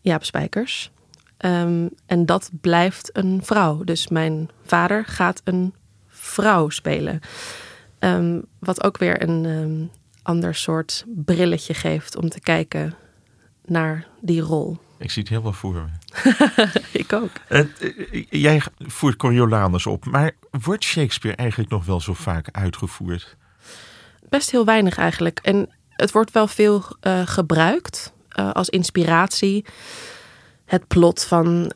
Jaap 0.00 0.24
Spijkers. 0.24 0.90
Ehm, 1.36 1.88
en 2.06 2.26
dat 2.26 2.50
blijft 2.60 3.10
een 3.12 3.40
vrouw. 3.44 3.84
Dus 3.84 4.08
mijn 4.08 4.50
vader 4.62 5.04
gaat 5.04 5.40
een 5.44 5.74
vrouw 6.06 6.68
spelen. 6.68 7.20
Ehm, 7.98 8.40
wat 8.58 8.84
ook 8.84 8.98
weer 8.98 9.22
een 9.22 9.44
um, 9.44 9.90
ander 10.22 10.54
soort 10.54 11.04
brilletje 11.06 11.74
geeft 11.74 12.16
om 12.16 12.28
te 12.28 12.40
kijken 12.40 12.94
naar 13.64 14.06
die 14.20 14.40
rol. 14.40 14.78
Ik 14.98 15.10
zie 15.10 15.22
het 15.22 15.30
heel 15.30 15.42
wel 15.42 15.52
voor 15.52 15.74
me. 15.74 15.88
ik 17.02 17.12
ook. 17.12 17.30
Uh, 17.48 18.24
jij 18.30 18.62
voert 18.78 19.16
Coriolanus 19.16 19.86
op, 19.86 20.04
maar 20.04 20.30
wordt 20.50 20.84
Shakespeare 20.84 21.36
eigenlijk 21.36 21.70
nog 21.70 21.84
wel 21.84 22.00
zo 22.00 22.14
vaak 22.14 22.48
uitgevoerd? 22.52 23.36
Best 24.28 24.50
heel 24.50 24.64
weinig 24.64 24.96
eigenlijk. 24.96 25.38
En 25.42 25.70
het 25.90 26.12
wordt 26.12 26.30
wel 26.30 26.46
veel 26.46 26.84
uh, 27.02 27.20
gebruikt 27.24 28.12
uh, 28.38 28.52
als 28.52 28.68
inspiratie. 28.68 29.64
Het 30.64 30.86
plot 30.86 31.24
van 31.24 31.72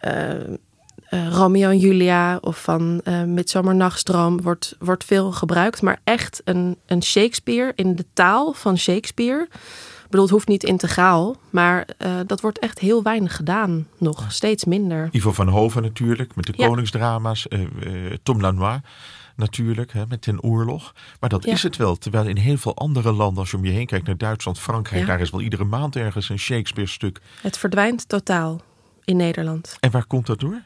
Romeo 1.31 1.71
en 1.71 1.79
Julia 1.79 2.37
of 2.37 2.63
van 2.63 3.03
Midsomernachtstroom 3.27 4.43
wordt, 4.43 4.77
wordt 4.79 5.05
veel 5.05 5.33
gebruikt. 5.33 5.83
Maar 5.83 6.01
echt 6.05 6.41
een, 6.45 6.77
een 6.87 7.03
Shakespeare 7.03 7.73
in 7.75 7.95
de 7.95 8.05
taal 8.13 8.53
van 8.53 8.79
Shakespeare 8.79 9.49
bedoel, 10.11 10.25
het 10.25 10.35
hoeft 10.35 10.49
niet 10.49 10.65
integraal, 10.65 11.37
maar 11.51 11.89
uh, 11.99 12.21
dat 12.27 12.41
wordt 12.41 12.59
echt 12.59 12.79
heel 12.79 13.03
weinig 13.03 13.37
gedaan 13.37 13.87
nog. 13.99 14.33
Steeds 14.33 14.65
minder. 14.65 15.09
Ivo 15.11 15.33
van 15.33 15.49
Hoven 15.49 15.83
natuurlijk, 15.83 16.35
met 16.35 16.47
de 16.47 16.53
ja. 16.57 16.67
koningsdrama's. 16.67 17.47
Uh, 17.49 17.61
uh, 17.61 18.15
Tom 18.23 18.41
Lanois 18.41 18.81
natuurlijk, 19.37 19.93
hè, 19.93 20.03
met 20.09 20.23
Ten 20.23 20.43
Oorlog. 20.43 20.95
Maar 21.21 21.29
dat 21.29 21.45
ja. 21.45 21.53
is 21.53 21.63
het 21.63 21.77
wel. 21.77 21.97
Terwijl 21.97 22.27
in 22.27 22.37
heel 22.37 22.57
veel 22.57 22.77
andere 22.77 23.13
landen, 23.13 23.39
als 23.39 23.51
je 23.51 23.57
om 23.57 23.65
je 23.65 23.71
heen 23.71 23.87
kijkt 23.87 24.07
naar 24.07 24.17
Duitsland, 24.17 24.59
Frankrijk, 24.59 25.01
ja. 25.01 25.07
daar 25.07 25.21
is 25.21 25.31
wel 25.31 25.41
iedere 25.41 25.65
maand 25.65 25.97
ergens 25.97 26.29
een 26.29 26.39
Shakespeare-stuk. 26.39 27.21
Het 27.43 27.59
verdwijnt 27.59 28.09
totaal 28.09 28.61
in 29.05 29.17
Nederland. 29.17 29.77
En 29.81 29.91
waar 29.91 30.07
komt 30.07 30.27
dat 30.27 30.41
door? 30.41 30.63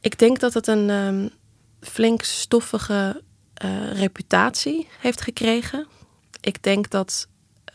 Ik 0.00 0.18
denk 0.18 0.40
dat 0.40 0.54
het 0.54 0.66
een 0.66 0.90
um, 0.90 1.30
flink 1.80 2.22
stoffige 2.22 3.22
reputatie 3.92 4.88
heeft 5.00 5.20
gekregen. 5.20 5.86
Ik 6.40 6.62
denk 6.62 6.90
dat 6.90 7.28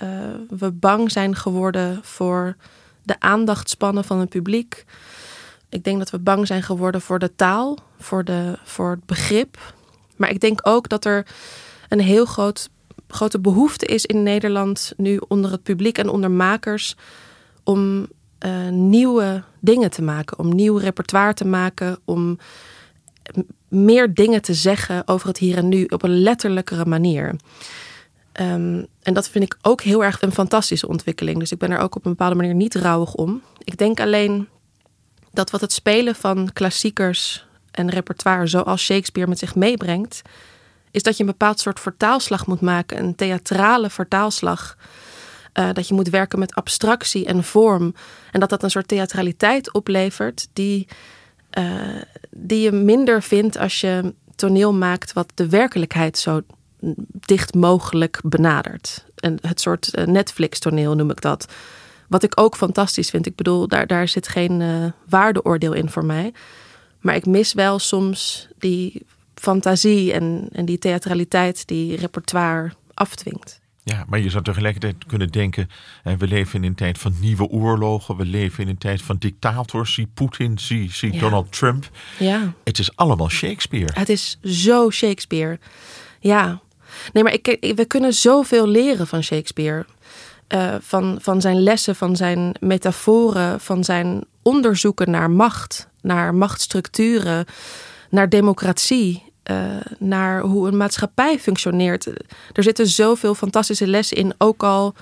uh, 0.04 0.10
we 0.50 0.72
bang 0.72 1.12
zijn 1.12 1.36
geworden 1.36 2.00
voor 2.04 2.56
de 3.04 3.20
aandachtspannen 3.20 4.04
van 4.04 4.20
het 4.20 4.30
publiek. 4.30 4.86
Ik 5.70 5.84
denk 5.84 5.98
dat 5.98 6.10
we 6.10 6.20
bang 6.20 6.48
zijn 6.48 6.64
geworden 6.64 7.02
voor 7.02 7.20
de 7.20 7.36
taal, 7.36 7.78
voor, 8.00 8.24
de, 8.24 8.58
voor 8.64 8.90
het 8.90 9.06
begrip. 9.06 9.74
Maar 10.16 10.30
ik 10.30 10.40
denk 10.40 10.60
ook 10.64 10.90
dat 10.90 11.06
er 11.06 11.28
een 11.90 12.00
heel 12.00 12.26
groot, 12.26 12.70
grote 13.08 13.40
behoefte 13.40 13.86
is 13.86 14.06
in 14.06 14.24
Nederland 14.24 14.94
nu 14.98 15.22
onder 15.28 15.52
het 15.52 15.64
publiek 15.64 15.98
en 15.98 16.10
onder 16.10 16.32
makers 16.32 16.96
om 17.64 18.08
uh, 18.46 18.68
nieuwe 18.70 19.44
dingen 19.60 19.92
te 19.92 20.02
maken, 20.02 20.40
om 20.40 20.56
nieuw 20.56 20.78
repertoire 20.78 21.34
te 21.34 21.46
maken, 21.46 22.00
om 22.06 22.38
meer 23.68 24.14
dingen 24.14 24.42
te 24.42 24.54
zeggen 24.54 25.08
over 25.08 25.28
het 25.28 25.38
hier 25.38 25.58
en 25.58 25.68
nu 25.68 25.84
op 25.84 26.04
een 26.04 26.22
letterlijkere 26.22 26.86
manier. 26.86 27.36
Um, 28.40 28.88
en 29.02 29.14
dat 29.14 29.30
vind 29.30 29.44
ik 29.44 29.58
ook 29.62 29.82
heel 29.82 30.04
erg 30.04 30.22
een 30.22 30.32
fantastische 30.32 30.88
ontwikkeling. 30.88 31.40
Dus 31.40 31.52
ik 31.52 31.58
ben 31.58 31.72
er 31.72 31.80
ook 31.80 31.96
op 31.96 32.06
een 32.06 32.12
bepaalde 32.12 32.36
manier 32.36 32.54
niet 32.54 32.76
rouwig 32.76 33.14
om. 33.14 33.42
Ik 33.64 33.78
denk 33.78 34.00
alleen 34.00 34.48
dat 35.32 35.50
wat 35.50 35.62
het 35.62 35.72
spelen 35.72 36.16
van 36.16 36.50
klassiekers 36.54 37.46
en 37.72 37.90
repertoire 37.90 38.48
zoals 38.48 38.84
Shakespeare 38.84 39.30
met 39.30 39.40
zich 39.40 39.56
meebrengt, 39.56 40.22
is 40.92 41.04
dat 41.04 41.18
je 41.18 41.24
een 41.24 41.30
bepaald 41.30 41.60
soort 41.60 41.80
vertaalslag 41.80 42.48
moet 42.48 42.62
maken, 42.62 43.00
een 43.00 43.16
theatrale 43.16 43.90
vertaalslag. 43.90 44.78
Uh, 45.60 45.70
dat 45.74 45.88
je 45.88 45.94
moet 45.94 46.10
werken 46.10 46.40
met 46.40 46.56
abstractie 46.56 47.26
en 47.26 47.44
vorm. 47.44 47.94
En 48.32 48.40
dat 48.40 48.50
dat 48.50 48.64
een 48.64 48.72
soort 48.72 48.88
theatraliteit 48.88 49.74
oplevert 49.74 50.48
die, 50.54 50.88
uh, 51.58 52.02
die 52.30 52.62
je 52.62 52.72
minder 52.72 53.24
vindt 53.24 53.58
als 53.58 53.82
je 53.82 54.14
toneel 54.36 54.74
maakt 54.74 55.14
wat 55.14 55.32
de 55.36 55.50
werkelijkheid 55.50 56.18
zo 56.18 56.42
dicht 57.12 57.54
mogelijk 57.54 58.20
benadert. 58.24 59.06
En 59.16 59.38
het 59.42 59.62
soort 59.62 59.94
eh, 59.94 60.06
Netflix-toneel 60.06 60.96
noem 60.96 61.10
ik 61.10 61.22
dat. 61.22 61.54
Wat 62.08 62.24
ik 62.24 62.40
ook 62.40 62.56
fantastisch 62.56 63.10
vind. 63.10 63.26
Ik 63.26 63.36
bedoel, 63.36 63.68
daar, 63.68 63.88
daar 63.88 64.08
zit 64.08 64.28
geen 64.28 64.60
uh, 64.60 64.86
waardeoordeel 65.10 65.74
in 65.74 65.90
voor 65.90 66.06
mij. 66.06 66.34
Maar 67.00 67.16
ik 67.16 67.26
mis 67.26 67.54
wel 67.54 67.80
soms 67.80 68.48
die 68.58 69.06
fantasie 69.36 70.14
en, 70.14 70.48
en 70.52 70.66
die 70.66 70.78
theatraliteit 70.78 71.68
die 71.68 71.96
repertoire 71.96 72.72
afdwingt. 72.94 73.62
Ja, 73.84 74.06
maar 74.08 74.20
je 74.20 74.30
zou 74.30 74.44
tegelijkertijd 74.44 74.96
kunnen 75.06 75.28
denken: 75.28 75.70
we 76.18 76.28
leven 76.28 76.64
in 76.64 76.70
een 76.70 76.76
tijd 76.76 76.98
van 76.98 77.14
nieuwe 77.20 77.48
oorlogen, 77.48 78.18
we 78.18 78.26
leven 78.26 78.64
in 78.64 78.70
een 78.70 78.78
tijd 78.78 79.02
van 79.02 79.16
dictators. 79.20 79.94
Zie 79.94 80.08
Poetin, 80.14 80.60
zie, 80.60 80.92
zie 80.92 81.14
ja. 81.14 81.20
Donald 81.20 81.52
Trump. 81.52 81.90
Ja. 82.20 82.54
Het 82.64 82.80
is 82.80 82.96
allemaal 82.96 83.30
Shakespeare. 83.30 83.92
Het 83.94 84.10
is 84.10 84.40
zo 84.44 84.90
Shakespeare. 84.90 85.60
Ja, 86.20 86.62
Nee, 87.14 87.24
maar 87.24 87.34
ik, 87.34 87.74
we 87.76 87.86
kunnen 87.86 88.14
zoveel 88.14 88.68
leren 88.68 89.08
van 89.08 89.24
Shakespeare. 89.24 89.86
Uh, 90.54 90.76
van, 90.80 91.18
van 91.22 91.42
zijn 91.42 91.64
lessen, 91.64 91.96
van 91.96 92.16
zijn 92.16 92.56
metaforen, 92.60 93.60
van 93.60 93.84
zijn 93.84 94.24
onderzoeken 94.42 95.12
naar 95.12 95.30
macht, 95.30 95.88
naar 96.02 96.36
machtsstructuren, 96.36 97.46
naar 98.10 98.30
democratie, 98.30 99.24
uh, 99.52 99.58
naar 100.00 100.42
hoe 100.42 100.68
een 100.68 100.78
maatschappij 100.78 101.40
functioneert. 101.40 102.06
Er 102.54 102.64
zitten 102.64 102.88
zoveel 102.88 103.36
fantastische 103.36 103.88
lessen 103.88 104.18
in, 104.18 104.34
ook 104.38 104.64
al 104.64 104.94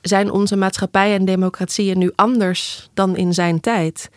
zijn 0.00 0.30
onze 0.30 0.56
maatschappij 0.56 1.14
en 1.14 1.24
democratieën 1.24 1.98
nu 1.98 2.12
anders 2.14 2.88
dan 2.94 3.16
in 3.16 3.34
zijn 3.34 3.60
tijd. 3.60 4.10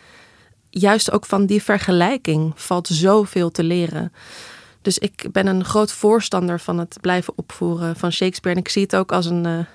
Juist 0.69 1.11
ook 1.11 1.25
van 1.25 1.45
die 1.45 1.63
vergelijking 1.63 2.51
valt 2.55 2.87
zoveel 2.87 3.51
te 3.51 3.63
leren. 3.63 4.13
Dus 4.81 4.97
ik 4.97 5.27
ben 5.31 5.47
een 5.47 5.65
groot 5.65 5.91
voorstander 5.91 6.59
van 6.59 6.77
het 6.77 6.97
blijven 7.01 7.33
opvoeren 7.35 7.95
van 7.95 8.11
Shakespeare. 8.11 8.57
En 8.57 8.63
ik 8.63 8.69
zie 8.69 8.81
het 8.81 8.95
ook 8.95 9.11
als 9.11 9.25
een 9.25 9.45
uh, 9.45 9.65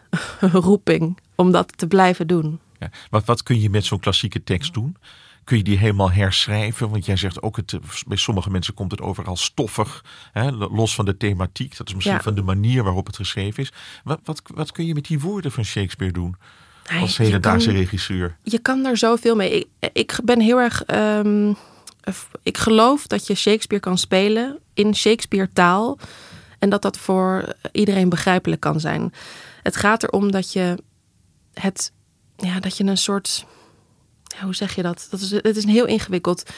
roeping 0.40 1.18
om 1.34 1.52
dat 1.52 1.78
te 1.78 1.86
blijven 1.86 2.26
doen. 2.26 2.60
Ja, 2.78 2.90
wat, 3.10 3.24
wat 3.24 3.42
kun 3.42 3.60
je 3.60 3.70
met 3.70 3.84
zo'n 3.84 4.00
klassieke 4.00 4.44
tekst 4.44 4.74
doen? 4.74 4.96
Kun 5.44 5.56
je 5.56 5.62
die 5.62 5.78
helemaal 5.78 6.10
herschrijven? 6.10 6.90
Want 6.90 7.06
jij 7.06 7.16
zegt 7.16 7.42
ook, 7.42 7.56
het, 7.56 7.78
bij 8.06 8.16
sommige 8.16 8.50
mensen 8.50 8.74
komt 8.74 8.90
het 8.90 9.00
over 9.00 9.24
als 9.24 9.44
stoffig. 9.44 10.04
Hè? 10.32 10.50
Los 10.50 10.94
van 10.94 11.04
de 11.04 11.16
thematiek. 11.16 11.76
Dat 11.76 11.88
is 11.88 11.94
misschien 11.94 12.16
ja. 12.16 12.22
van 12.22 12.34
de 12.34 12.42
manier 12.42 12.84
waarop 12.84 13.06
het 13.06 13.16
geschreven 13.16 13.62
is. 13.62 13.72
Wat, 14.04 14.20
wat, 14.24 14.42
wat 14.54 14.72
kun 14.72 14.86
je 14.86 14.94
met 14.94 15.06
die 15.06 15.20
woorden 15.20 15.52
van 15.52 15.64
Shakespeare 15.64 16.12
doen? 16.12 16.36
Als 17.00 17.16
hedendaagse 17.16 17.70
regisseur. 17.70 18.36
Je 18.42 18.58
kan 18.58 18.82
daar 18.82 18.96
zoveel 18.96 19.36
mee. 19.36 19.50
Ik, 19.50 19.90
ik 19.92 20.18
ben 20.24 20.40
heel 20.40 20.58
erg... 20.58 20.82
Um, 20.86 21.56
ik 22.42 22.58
geloof 22.58 23.06
dat 23.06 23.26
je 23.26 23.34
Shakespeare 23.34 23.82
kan 23.82 23.98
spelen 23.98 24.58
in 24.74 24.94
Shakespeare 24.94 25.52
taal 25.52 25.98
en 26.58 26.70
dat 26.70 26.82
dat 26.82 26.98
voor 26.98 27.54
iedereen 27.72 28.08
begrijpelijk 28.08 28.60
kan 28.60 28.80
zijn. 28.80 29.12
Het 29.62 29.76
gaat 29.76 30.02
erom 30.02 30.30
dat 30.30 30.52
je 30.52 30.78
het, 31.52 31.92
ja, 32.36 32.60
dat 32.60 32.76
je 32.76 32.84
een 32.84 32.98
soort, 32.98 33.46
ja, 34.22 34.44
hoe 34.44 34.54
zeg 34.54 34.74
je 34.74 34.82
dat? 34.82 35.06
dat 35.10 35.20
is, 35.20 35.30
het 35.30 35.56
is 35.56 35.64
heel 35.64 35.86
ingewikkeld. 35.86 36.50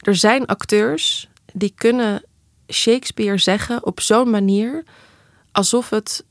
Er 0.00 0.16
zijn 0.16 0.46
acteurs 0.46 1.28
die 1.52 1.72
kunnen 1.74 2.24
Shakespeare 2.72 3.38
zeggen 3.38 3.86
op 3.86 4.00
zo'n 4.00 4.30
manier 4.30 4.84
alsof 5.52 5.90
het 5.90 6.24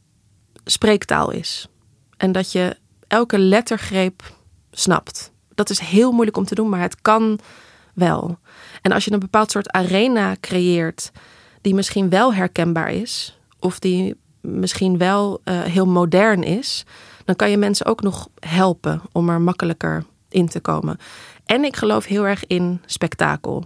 spreektaal 0.66 1.32
is. 1.32 1.68
En 2.18 2.32
dat 2.32 2.52
je 2.52 2.78
elke 3.08 3.40
lettergreep 3.40 4.36
snapt. 4.72 5.32
Dat 5.56 5.70
is 5.70 5.80
heel 5.80 6.12
moeilijk 6.12 6.38
om 6.38 6.46
te 6.46 6.56
doen, 6.56 6.70
maar 6.70 6.82
het 6.82 7.02
kan 7.02 7.40
wel. 7.94 8.40
En 8.82 8.92
als 8.92 9.06
je 9.06 9.12
een 9.12 9.20
bepaald 9.20 9.52
soort 9.52 9.72
arena 9.72 10.36
creëert 10.40 11.12
die 11.62 11.76
misschien 11.76 12.10
wel 12.10 12.34
herkenbaar 12.34 12.92
is, 12.92 13.40
of 13.60 13.80
die 13.80 14.16
misschien 14.42 14.98
wel 14.98 15.42
uh, 15.46 15.62
heel 15.62 15.86
modern 15.86 16.44
is, 16.44 16.86
dan 17.26 17.36
kan 17.36 17.50
je 17.50 17.58
mensen 17.58 17.86
ook 17.86 18.02
nog 18.02 18.28
helpen 18.40 19.02
om 19.12 19.30
er 19.30 19.42
makkelijker 19.42 20.06
in 20.30 20.48
te 20.48 20.60
komen. 20.60 20.98
En 21.46 21.64
ik 21.64 21.76
geloof 21.76 22.06
heel 22.06 22.28
erg 22.28 22.46
in 22.46 22.82
spektakel. 22.86 23.66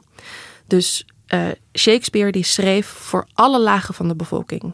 Dus 0.67 1.05
uh, 1.34 1.48
Shakespeare 1.77 2.32
die 2.32 2.44
schreef 2.44 2.88
voor 2.88 3.27
alle 3.34 3.60
lagen 3.60 3.94
van 3.94 4.08
de 4.08 4.15
bevolking. 4.15 4.74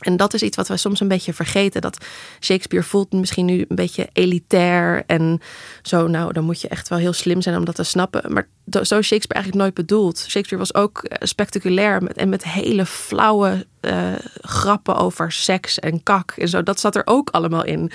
En 0.00 0.16
dat 0.16 0.34
is 0.34 0.42
iets 0.42 0.56
wat 0.56 0.68
we 0.68 0.76
soms 0.76 1.00
een 1.00 1.08
beetje 1.08 1.32
vergeten. 1.32 1.80
Dat 1.80 2.04
Shakespeare 2.40 2.84
voelt 2.84 3.12
misschien 3.12 3.46
nu 3.46 3.64
een 3.68 3.76
beetje 3.76 4.08
elitair 4.12 5.02
en 5.06 5.40
zo. 5.82 6.06
Nou, 6.06 6.32
dan 6.32 6.44
moet 6.44 6.60
je 6.60 6.68
echt 6.68 6.88
wel 6.88 6.98
heel 6.98 7.12
slim 7.12 7.42
zijn 7.42 7.56
om 7.56 7.64
dat 7.64 7.74
te 7.74 7.82
snappen. 7.82 8.32
Maar 8.32 8.48
zo 8.70 8.82
Shakespeare 8.82 9.34
eigenlijk 9.34 9.64
nooit 9.64 9.74
bedoeld. 9.74 10.18
Shakespeare 10.18 10.64
was 10.64 10.74
ook 10.74 10.98
eh, 11.02 11.26
spectaculair 11.26 12.02
en 12.06 12.28
met 12.28 12.44
hele 12.44 12.86
flauwe 12.86 13.66
uh, 13.80 14.12
grappen 14.40 14.96
over 14.96 15.32
seks 15.32 15.78
en 15.78 16.02
kak 16.02 16.30
en 16.30 16.48
zo. 16.48 16.62
Dat 16.62 16.80
zat 16.80 16.96
er 16.96 17.02
ook 17.04 17.30
allemaal 17.30 17.64
in. 17.64 17.90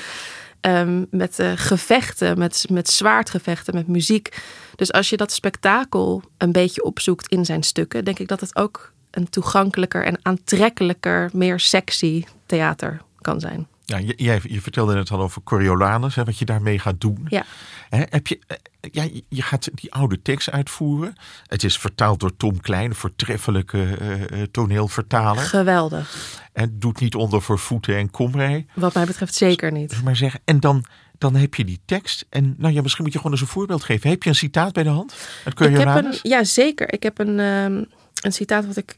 ehm, 0.62 1.06
met 1.10 1.40
uh, 1.40 1.52
gevechten, 1.56 2.38
met, 2.38 2.66
met 2.70 2.90
zwaardgevechten, 2.90 3.76
met 3.76 3.88
muziek. 3.88 4.38
Dus 4.76 4.92
als 4.92 5.10
je 5.10 5.18
dat 5.18 5.32
spektakel 5.32 6.22
een 6.38 6.52
beetje 6.52 6.84
opzoekt 6.84 7.28
in 7.28 7.46
zijn 7.46 7.64
stukken, 7.64 8.06
denk 8.06 8.20
ik 8.20 8.28
dat 8.28 8.40
het 8.40 8.56
ook 8.56 8.94
een 9.16 9.30
toegankelijker 9.30 10.06
en 10.06 10.20
aantrekkelijker, 10.22 11.30
meer 11.34 11.60
sexy 11.60 12.24
theater 12.46 13.02
kan 13.22 13.40
zijn. 13.40 13.68
Ja, 13.86 14.00
jij, 14.00 14.40
je 14.44 14.62
vertelde 14.62 14.98
het 14.98 15.12
al 15.12 15.22
over 15.22 15.42
Coriolanus, 15.44 16.16
hè, 16.16 16.24
wat 16.24 16.38
je 16.38 16.46
daarmee 16.46 16.80
gaat 16.80 17.02
doen. 17.02 17.26
Ja. 17.30 17.46
Hè, 17.90 18.04
heb 18.10 18.28
je, 18.28 18.40
eh, 18.48 18.58
ja, 18.92 19.08
je 19.30 19.42
gaat 19.42 19.70
die 19.74 19.94
oude 19.94 20.22
tekst 20.22 20.52
uitvoeren. 20.52 21.16
Het 21.48 21.64
is 21.64 21.78
vertaald 21.78 22.20
door 22.20 22.38
Tom 22.38 22.62
Klein, 22.62 22.90
een 22.90 22.96
voortreffelijke 22.96 23.98
uh, 24.32 24.42
toneelvertaler. 24.52 25.44
Geweldig. 25.44 26.16
En 26.54 26.76
doet 26.80 27.00
niet 27.00 27.16
onder 27.16 27.42
voor 27.42 27.60
voeten 27.60 27.96
en 27.96 28.12
komrij. 28.12 28.66
Wat 28.74 28.94
mij 28.94 29.06
betreft 29.06 29.36
zeker 29.36 29.72
niet. 29.72 30.04
Maar 30.04 30.16
zeggen. 30.16 30.40
En 30.46 30.60
dan, 30.60 30.86
dan 31.18 31.36
heb 31.36 31.56
je 31.56 31.66
die 31.66 31.80
tekst. 31.86 32.26
En 32.30 32.56
nou 32.58 32.74
ja, 32.74 32.82
misschien 32.82 33.04
moet 33.04 33.14
je 33.14 33.20
gewoon 33.20 33.34
eens 33.34 33.44
een 33.46 33.54
voorbeeld 33.54 33.84
geven. 33.84 34.10
Heb 34.10 34.24
je 34.24 34.30
een 34.30 34.36
citaat 34.36 34.74
bij 34.74 34.84
de 34.84 34.90
hand? 34.90 35.16
Ik 35.46 35.58
heb 35.58 35.88
een, 35.88 36.20
ja, 36.22 36.44
zeker. 36.44 36.94
Ik 36.94 37.04
heb 37.04 37.20
een, 37.20 37.40
um, 37.40 37.86
een 38.22 38.32
citaat 38.32 38.66
wat 38.66 38.78
ik... 38.78 38.98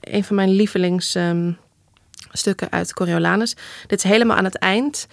een 0.00 0.24
van 0.24 0.36
mijn 0.36 0.50
lievelings... 0.50 1.14
Um, 1.14 1.58
stukken 2.32 2.70
uit 2.70 2.92
Coriolanus. 2.92 3.56
Dit 3.86 4.04
is 4.04 4.10
helemaal 4.10 4.36
aan 4.36 4.44
het 4.44 4.58
eind. 4.58 5.06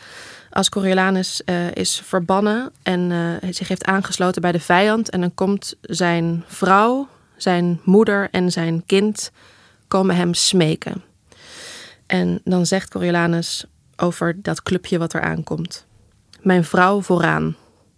Als 0.49 0.69
Coriolanus 0.69 1.41
uh, 1.45 1.71
is 1.71 2.01
verbannen 2.03 2.71
en 2.83 3.09
uh, 3.09 3.51
zich 3.51 3.67
heeft 3.67 3.85
aangesloten 3.85 4.41
bij 4.41 4.51
de 4.51 4.59
vijand. 4.59 5.09
En 5.09 5.21
dan 5.21 5.33
komt 5.33 5.75
zijn 5.81 6.43
vrouw, 6.47 7.07
zijn 7.37 7.79
moeder 7.83 8.27
en 8.31 8.51
zijn 8.51 8.83
kind 8.85 9.31
komen 9.87 10.15
hem 10.15 10.33
smeken. 10.33 11.03
En 12.05 12.41
dan 12.43 12.65
zegt 12.65 12.89
Coriolanus 12.89 13.65
over 13.95 14.41
dat 14.41 14.63
clubje 14.63 14.97
wat 14.97 15.13
er 15.13 15.21
aankomt. 15.21 15.85
Mijn 16.41 16.63
vrouw 16.63 17.01
vooraan. 17.01 17.55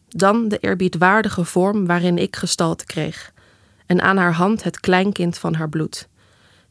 Dan 0.07 0.47
de 0.47 0.57
eerbiedwaardige 0.57 1.45
vorm 1.45 1.85
waarin 1.85 2.17
ik 2.17 2.35
gestalte 2.35 2.85
kreeg. 2.85 3.33
En 3.85 4.01
aan 4.01 4.17
haar 4.17 4.33
hand 4.33 4.63
het 4.63 4.79
kleinkind 4.79 5.37
van 5.37 5.53
haar 5.53 5.69
bloed. 5.69 6.07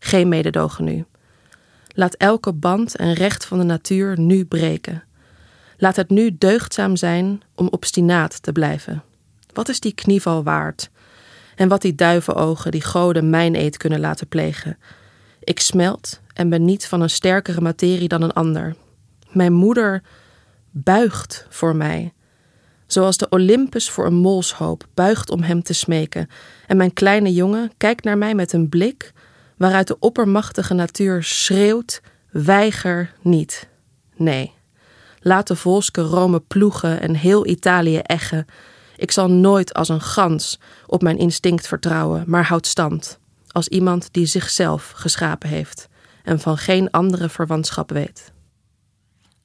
Geen 0.05 0.29
mededogen 0.29 0.85
nu. 0.85 1.05
Laat 1.89 2.15
elke 2.15 2.53
band 2.53 2.97
en 2.97 3.13
recht 3.13 3.45
van 3.45 3.59
de 3.59 3.65
natuur 3.65 4.21
nu 4.21 4.45
breken. 4.45 5.03
Laat 5.77 5.97
het 5.97 6.11
nu 6.11 6.37
deugdzaam 6.39 6.97
zijn 6.97 7.43
om 7.55 7.69
obstinaat 7.71 8.43
te 8.43 8.53
blijven. 8.53 9.03
Wat 9.53 9.69
is 9.69 9.81
die 9.81 9.95
knieval 9.95 10.43
waard? 10.43 10.91
En 11.57 11.69
wat 11.69 11.83
die 11.83 11.95
duivenogen 11.95 12.71
die 12.71 12.83
goden 12.83 13.31
mijn 13.31 13.55
eet 13.55 13.77
kunnen 13.77 14.01
laten 14.01 14.29
plegen. 14.29 14.79
Ik 15.41 15.61
smelt 15.61 16.21
en 16.35 16.49
ben 16.49 16.65
niet 16.65 16.87
van 16.87 17.01
een 17.01 17.11
sterkere 17.11 17.61
materie 17.61 18.09
dan 18.09 18.23
een 18.23 18.33
ander. 18.33 18.77
Mijn 19.31 19.53
moeder 19.53 20.03
buigt 20.71 21.47
voor 21.49 21.77
mij, 21.77 22.13
zoals 22.87 23.17
de 23.17 23.29
Olympus 23.29 23.91
voor 23.91 24.07
een 24.07 24.15
molshoop 24.15 24.87
buigt 24.95 25.31
om 25.31 25.43
hem 25.43 25.63
te 25.63 25.75
smeken. 25.75 26.29
En 26.67 26.77
mijn 26.77 26.93
kleine 26.93 27.33
jongen 27.33 27.73
kijkt 27.77 28.05
naar 28.05 28.19
mij 28.19 28.35
met 28.35 28.53
een 28.53 28.69
blik 28.69 29.13
waaruit 29.57 29.87
de 29.87 29.99
oppermachtige 29.99 30.75
natuur 30.75 31.23
schreeuwt: 31.23 32.01
weiger 32.31 33.13
niet. 33.21 33.69
Nee. 34.17 34.53
Laat 35.21 35.47
de 35.47 35.57
volske 35.57 36.01
Rome 36.01 36.41
ploegen 36.41 37.01
en 37.01 37.15
heel 37.15 37.47
Italië 37.47 37.99
eggen. 37.99 38.47
Ik 38.97 39.11
zal 39.11 39.31
nooit 39.31 39.75
als 39.75 39.89
een 39.89 40.01
gans 40.01 40.59
op 40.87 41.03
mijn 41.03 41.19
instinct 41.19 41.67
vertrouwen, 41.67 42.25
maar 42.27 42.45
houd 42.45 42.67
stand. 42.67 43.19
Als 43.49 43.69
iemand 43.69 44.09
die 44.13 44.27
zichzelf 44.27 44.93
geschapen 44.97 45.49
heeft 45.49 45.89
en 46.23 46.41
van 46.41 46.59
geen 46.59 46.91
andere 46.91 47.29
verwantschap 47.29 47.91
weet. 47.91 48.33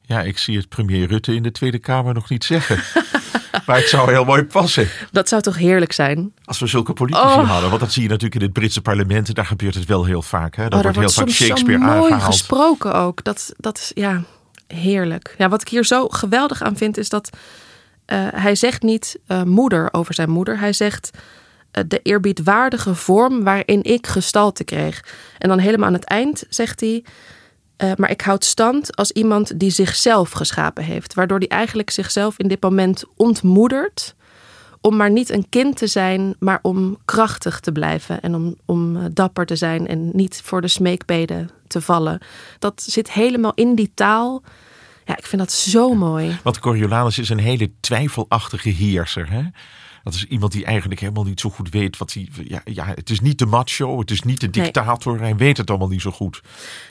Ja, 0.02 0.22
ik 0.22 0.38
zie 0.38 0.58
het 0.58 0.70
premier 0.70 1.08
Rutte 1.08 1.36
in 1.36 1.44
de 1.44 1.52
Tweede 1.52 1.80
Kamer 1.80 2.14
nog 2.14 2.30
niet 2.30 2.44
zeggen. 2.44 2.78
maar 3.66 3.78
het 3.78 3.90
zou 3.90 4.12
heel 4.12 4.26
mooi 4.26 4.44
passen. 4.44 4.88
Dat 5.12 5.30
zou 5.30 5.42
toch 5.42 5.58
heerlijk 5.58 5.92
zijn? 5.92 6.34
Als 6.46 6.60
we 6.60 6.68
zulke 6.68 6.94
politici 6.94 7.24
oh. 7.24 7.50
hadden. 7.50 7.70
Want 7.70 7.82
dat 7.82 7.92
zie 7.92 8.04
je 8.04 8.10
natuurlijk 8.10 8.36
in 8.36 8.42
het 8.42 8.54
Britse 8.54 8.82
parlement. 8.82 9.28
En 9.28 9.34
daar 9.34 9.46
gebeurt 9.46 9.76
het 9.76 9.86
wel 9.86 10.06
heel 10.06 10.22
vaak. 10.22 10.56
Hè? 10.56 10.64
Dat 10.64 10.74
oh, 10.74 10.82
wordt 10.82 10.98
heel 10.98 11.10
vaak 11.10 11.30
Shakespeare 11.30 11.84
aangehaald. 11.84 12.10
mooi 12.10 12.22
gesproken 12.22 12.94
ook. 12.94 13.24
Dat, 13.24 13.54
dat 13.58 13.78
is, 13.78 13.92
ja, 13.94 14.24
heerlijk. 14.68 15.36
Ja, 15.38 15.50
wat 15.50 15.62
ik 15.62 15.68
hier 15.68 15.86
zo 15.86 16.08
geweldig 16.08 16.62
aan 16.62 16.78
vind 16.78 16.98
is 16.98 17.10
dat 17.10 17.30
uh, 17.30 18.28
hij 18.36 18.56
zegt 18.56 18.82
niet 18.82 19.20
uh, 19.28 19.44
moeder 19.44 19.90
over 19.92 20.14
zijn 20.14 20.30
moeder. 20.30 20.60
Hij 20.60 20.74
zegt 20.74 21.10
uh, 21.14 21.84
de 21.88 22.00
eerbiedwaardige 22.04 22.96
vorm 22.96 23.44
waarin 23.44 23.84
ik 23.84 24.08
gestalte 24.08 24.64
kreeg. 24.64 25.06
En 25.38 25.50
dan 25.50 25.60
helemaal 25.60 25.88
aan 25.88 25.94
het 25.94 26.04
eind 26.04 26.44
zegt 26.50 26.80
hij... 26.80 27.04
Uh, 27.84 27.92
maar 27.98 28.10
ik 28.10 28.22
houd 28.22 28.46
stand 28.46 28.96
als 28.96 29.12
iemand 29.12 29.60
die 29.60 29.70
zichzelf 29.70 30.32
geschapen 30.32 30.84
heeft. 30.84 31.14
Waardoor 31.14 31.38
hij 31.38 31.48
eigenlijk 31.48 31.90
zichzelf 31.90 32.38
in 32.38 32.48
dit 32.48 32.62
moment 32.62 33.04
ontmoedert. 33.16 34.16
Om 34.82 34.96
maar 34.96 35.12
niet 35.12 35.30
een 35.30 35.50
kind 35.50 35.78
te 35.78 35.88
zijn, 35.88 36.36
maar 36.40 36.60
om 36.62 36.98
krachtig 37.06 37.60
te 37.60 37.72
blijven. 37.72 38.22
En 38.22 38.36
om, 38.36 38.56
om 38.66 38.96
uh, 38.96 39.04
dapper 39.14 39.46
te 39.46 39.56
zijn 39.56 39.88
en 39.88 40.10
niet 40.14 40.42
voor 40.44 40.62
de 40.62 40.68
smeekbeden 40.68 41.50
te 41.68 41.82
vallen. 41.82 42.22
Dat 42.60 42.82
zit 42.82 43.12
helemaal 43.12 43.54
in 43.56 43.76
die 43.76 43.92
taal. 43.94 44.44
Ja, 45.06 45.18
ik 45.18 45.26
vind 45.26 45.42
dat 45.42 45.52
zo 45.52 45.94
mooi. 45.94 46.40
Want 46.44 46.60
Coriolanus 46.60 47.18
is 47.18 47.30
een 47.30 47.40
hele 47.40 47.72
twijfelachtige 47.80 48.70
heerser. 48.70 49.30
Hè? 49.30 49.42
Dat 50.04 50.14
is 50.14 50.26
iemand 50.26 50.52
die 50.52 50.66
eigenlijk 50.66 51.00
helemaal 51.00 51.24
niet 51.24 51.40
zo 51.40 51.50
goed 51.50 51.70
weet 51.70 51.98
wat 51.98 52.14
hij. 52.14 52.28
Ja, 52.44 52.62
ja, 52.66 52.86
het 52.86 53.10
is 53.10 53.20
niet 53.20 53.40
de 53.40 53.46
macho, 53.46 54.00
het 54.00 54.12
is 54.12 54.22
niet 54.22 54.42
de 54.42 54.50
dictator. 54.50 55.14
Nee. 55.14 55.22
Hij 55.22 55.36
weet 55.36 55.58
het 55.58 55.70
allemaal 55.70 55.88
niet 55.88 56.02
zo 56.02 56.12
goed. 56.12 56.42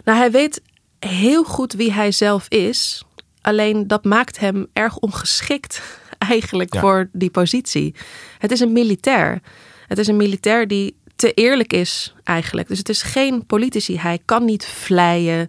Nou, 0.05 0.19
hij 0.19 0.31
weet 0.31 0.63
heel 0.99 1.45
goed 1.45 1.73
wie 1.73 1.93
hij 1.93 2.13
zelf 2.13 2.49
is. 2.49 3.05
Alleen 3.41 3.87
dat 3.87 4.05
maakt 4.05 4.39
hem 4.39 4.67
erg 4.73 4.97
ongeschikt 4.97 5.83
eigenlijk 6.19 6.75
ja. 6.75 6.81
voor 6.81 7.09
die 7.13 7.31
positie. 7.31 7.95
Het 8.39 8.51
is 8.51 8.61
een 8.61 8.73
militair. 8.73 9.41
Het 9.87 9.99
is 9.99 10.07
een 10.07 10.17
militair 10.17 10.69
die 10.69 10.97
te 11.17 11.33
eerlijk 11.33 11.73
is 11.73 12.15
eigenlijk. 12.25 12.69
Dus 12.69 12.79
het 12.79 12.89
is 12.89 13.03
geen 13.03 13.47
politici. 13.47 13.99
Hij 13.99 14.19
kan 14.25 14.45
niet 14.45 14.67
vleien. 14.67 15.49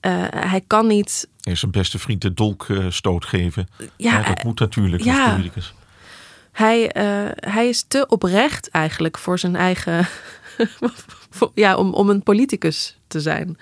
Uh, 0.00 0.24
hij 0.30 0.60
kan 0.66 0.86
niet. 0.86 1.28
Hij 1.40 1.52
is 1.52 1.60
zijn 1.60 1.70
beste 1.70 1.98
vriend 1.98 2.22
de 2.22 2.34
dolkstoot 2.34 3.24
geven. 3.24 3.68
Ja, 3.96 4.22
dat 4.22 4.42
moet 4.42 4.60
natuurlijk 4.60 5.04
ja. 5.04 5.24
als 5.24 5.30
politicus. 5.30 5.74
Hij, 6.52 6.96
uh, 6.96 7.30
hij 7.34 7.68
is 7.68 7.84
te 7.88 8.06
oprecht 8.08 8.70
eigenlijk 8.70 9.18
voor 9.18 9.38
zijn 9.38 9.56
eigen. 9.56 10.06
ja, 11.54 11.76
om, 11.76 11.92
om 11.92 12.10
een 12.10 12.22
politicus 12.22 12.98
te 13.06 13.20
zijn. 13.20 13.58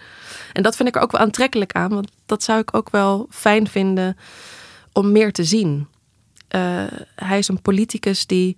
En 0.52 0.62
dat 0.62 0.76
vind 0.76 0.88
ik 0.88 0.96
er 0.96 1.02
ook 1.02 1.12
wel 1.12 1.20
aantrekkelijk 1.20 1.72
aan, 1.72 1.90
want 1.90 2.10
dat 2.26 2.42
zou 2.42 2.60
ik 2.60 2.76
ook 2.76 2.90
wel 2.90 3.26
fijn 3.30 3.68
vinden 3.68 4.16
om 4.92 5.12
meer 5.12 5.32
te 5.32 5.44
zien. 5.44 5.86
Uh, 6.56 6.84
hij 7.14 7.38
is 7.38 7.48
een 7.48 7.62
politicus 7.62 8.26
die, 8.26 8.56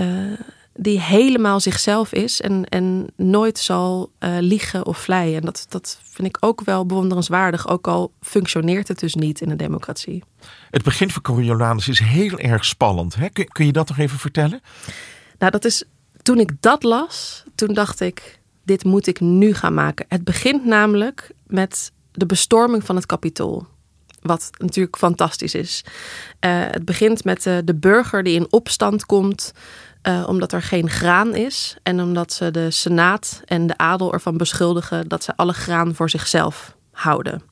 uh, 0.00 0.38
die 0.74 1.00
helemaal 1.00 1.60
zichzelf 1.60 2.12
is 2.12 2.40
en, 2.40 2.64
en 2.68 3.06
nooit 3.16 3.58
zal 3.58 4.10
uh, 4.20 4.36
liegen 4.40 4.86
of 4.86 4.98
vleien. 4.98 5.36
En 5.36 5.44
dat, 5.44 5.66
dat 5.68 5.98
vind 6.02 6.28
ik 6.28 6.36
ook 6.40 6.60
wel 6.60 6.86
bewonderenswaardig, 6.86 7.68
ook 7.68 7.86
al 7.86 8.12
functioneert 8.20 8.88
het 8.88 8.98
dus 8.98 9.14
niet 9.14 9.40
in 9.40 9.50
een 9.50 9.56
democratie. 9.56 10.22
Het 10.70 10.82
begin 10.82 11.10
van 11.10 11.22
Coriolanus 11.22 11.88
is 11.88 11.98
heel 11.98 12.38
erg 12.38 12.64
spannend. 12.64 13.14
Hè? 13.14 13.28
Kun, 13.28 13.48
kun 13.48 13.66
je 13.66 13.72
dat 13.72 13.88
nog 13.88 13.98
even 13.98 14.18
vertellen? 14.18 14.60
Nou, 15.38 15.52
dat 15.52 15.64
is 15.64 15.84
toen 16.22 16.38
ik 16.38 16.50
dat 16.60 16.82
las, 16.82 17.43
toen 17.54 17.74
dacht 17.74 18.00
ik, 18.00 18.40
dit 18.64 18.84
moet 18.84 19.06
ik 19.06 19.20
nu 19.20 19.54
gaan 19.54 19.74
maken. 19.74 20.06
Het 20.08 20.24
begint 20.24 20.64
namelijk 20.64 21.30
met 21.46 21.92
de 22.12 22.26
bestorming 22.26 22.84
van 22.84 22.96
het 22.96 23.06
kapitool. 23.06 23.66
Wat 24.20 24.50
natuurlijk 24.58 24.96
fantastisch 24.96 25.54
is. 25.54 25.84
Uh, 25.84 25.90
het 26.50 26.84
begint 26.84 27.24
met 27.24 27.46
uh, 27.46 27.58
de 27.64 27.74
burger 27.74 28.22
die 28.22 28.34
in 28.34 28.52
opstand 28.52 29.06
komt. 29.06 29.52
Uh, 30.08 30.24
omdat 30.28 30.52
er 30.52 30.62
geen 30.62 30.90
graan 30.90 31.34
is. 31.34 31.76
En 31.82 32.00
omdat 32.00 32.32
ze 32.32 32.50
de 32.50 32.70
Senaat 32.70 33.42
en 33.44 33.66
de 33.66 33.76
adel 33.76 34.12
ervan 34.12 34.36
beschuldigen 34.36 35.08
dat 35.08 35.24
ze 35.24 35.36
alle 35.36 35.52
graan 35.52 35.94
voor 35.94 36.10
zichzelf 36.10 36.76
houden. 36.92 37.42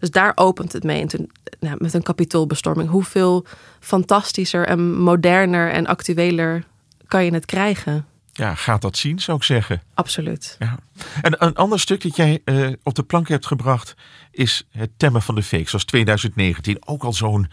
Dus 0.00 0.10
daar 0.10 0.32
opent 0.34 0.72
het 0.72 0.84
mee. 0.84 1.00
En 1.00 1.08
toen, 1.08 1.30
nou, 1.60 1.76
met 1.78 1.94
een 1.94 2.02
kapitoolbestorming. 2.02 2.88
Hoeveel 2.88 3.44
fantastischer 3.80 4.66
en 4.66 4.98
moderner 4.98 5.70
en 5.70 5.86
actueler 5.86 6.64
kan 7.06 7.24
je 7.24 7.32
het 7.32 7.46
krijgen? 7.46 8.06
Ja, 8.38 8.54
gaat 8.54 8.82
dat 8.82 8.96
zien, 8.96 9.18
zou 9.18 9.36
ik 9.36 9.42
zeggen. 9.42 9.82
Absoluut. 9.94 10.56
Ja. 10.58 10.78
En 11.22 11.44
een 11.44 11.54
ander 11.54 11.80
stuk 11.80 12.02
dat 12.02 12.16
jij 12.16 12.40
uh, 12.44 12.72
op 12.82 12.94
de 12.94 13.02
plank 13.02 13.28
hebt 13.28 13.46
gebracht 13.46 13.94
is 14.30 14.66
het 14.70 14.90
Temmen 14.96 15.22
van 15.22 15.34
de 15.34 15.42
Fake, 15.42 15.68
zoals 15.68 15.84
2019. 15.84 16.86
Ook 16.86 17.04
al 17.04 17.12
zo'n, 17.12 17.50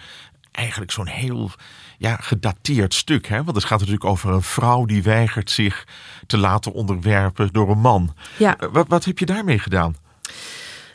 eigenlijk 0.52 0.92
zo'n 0.92 1.08
heel 1.08 1.52
ja, 1.98 2.16
gedateerd 2.16 2.94
stuk. 2.94 3.28
Hè? 3.28 3.44
Want 3.44 3.56
het 3.56 3.66
gaat 3.66 3.80
natuurlijk 3.80 4.06
over 4.06 4.34
een 4.34 4.42
vrouw 4.42 4.86
die 4.86 5.04
weigert 5.04 5.52
zich 5.52 5.88
te 6.28 6.38
laten 6.38 6.74
onderwerpen 6.74 7.50
door 7.52 7.70
een 7.70 7.82
man. 7.82 8.16
Ja. 8.38 8.62
Uh, 8.62 8.70
wat, 8.72 8.88
wat 8.88 9.06
heb 9.06 9.20
je 9.20 9.26
daarmee 9.26 9.60
gedaan? 9.60 9.96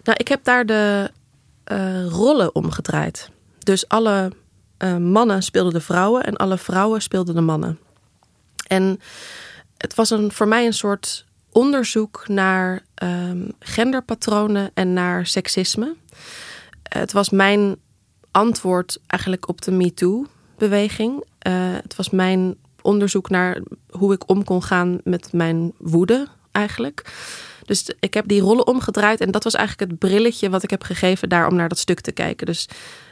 Nou, 0.02 0.16
ik 0.20 0.28
heb 0.28 0.44
daar 0.44 0.66
de 0.66 1.10
uh, 1.72 2.06
rollen 2.06 2.54
omgedraaid. 2.54 3.30
Dus 3.58 3.88
alle 3.88 4.32
mannen 4.98 5.42
speelden 5.42 5.72
de 5.72 5.80
vrouwen 5.80 6.24
en 6.24 6.36
alle 6.36 6.58
vrouwen 6.58 7.02
speelden 7.02 7.34
de 7.34 7.40
mannen. 7.40 7.78
En 8.66 9.00
het 9.80 9.94
was 9.94 10.10
een, 10.10 10.32
voor 10.32 10.48
mij 10.48 10.66
een 10.66 10.72
soort 10.72 11.24
onderzoek 11.52 12.28
naar 12.28 12.82
um, 13.02 13.52
genderpatronen 13.58 14.70
en 14.74 14.92
naar 14.92 15.26
seksisme. 15.26 15.96
Het 16.82 17.12
was 17.12 17.30
mijn 17.30 17.76
antwoord 18.30 19.00
eigenlijk 19.06 19.48
op 19.48 19.62
de 19.62 19.70
MeToo-beweging. 19.70 21.24
Uh, 21.46 21.52
het 21.82 21.96
was 21.96 22.10
mijn 22.10 22.56
onderzoek 22.82 23.30
naar 23.30 23.62
hoe 23.90 24.12
ik 24.12 24.28
om 24.28 24.44
kon 24.44 24.62
gaan 24.62 25.00
met 25.04 25.32
mijn 25.32 25.72
woede 25.78 26.28
eigenlijk. 26.52 27.12
Dus 27.64 27.90
ik 28.00 28.14
heb 28.14 28.28
die 28.28 28.40
rollen 28.40 28.66
omgedraaid 28.66 29.20
en 29.20 29.30
dat 29.30 29.44
was 29.44 29.54
eigenlijk 29.54 29.90
het 29.90 29.98
brilletje 29.98 30.50
wat 30.50 30.62
ik 30.62 30.70
heb 30.70 30.82
gegeven 30.82 31.28
daar 31.28 31.46
om 31.46 31.54
naar 31.54 31.68
dat 31.68 31.78
stuk 31.78 32.00
te 32.00 32.12
kijken. 32.12 32.46
Dus 32.46 32.68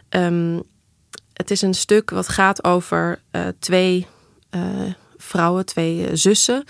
um, 0.09 0.63
het 1.33 1.51
is 1.51 1.63
een 1.63 1.75
stuk 1.75 2.11
wat 2.11 2.29
gaat 2.29 2.65
over 2.65 3.21
uh, 3.33 3.47
twee 3.59 4.07
uh, 4.51 4.93
vrouwen, 5.19 5.67
twee 5.67 6.17
zussen. 6.17 6.65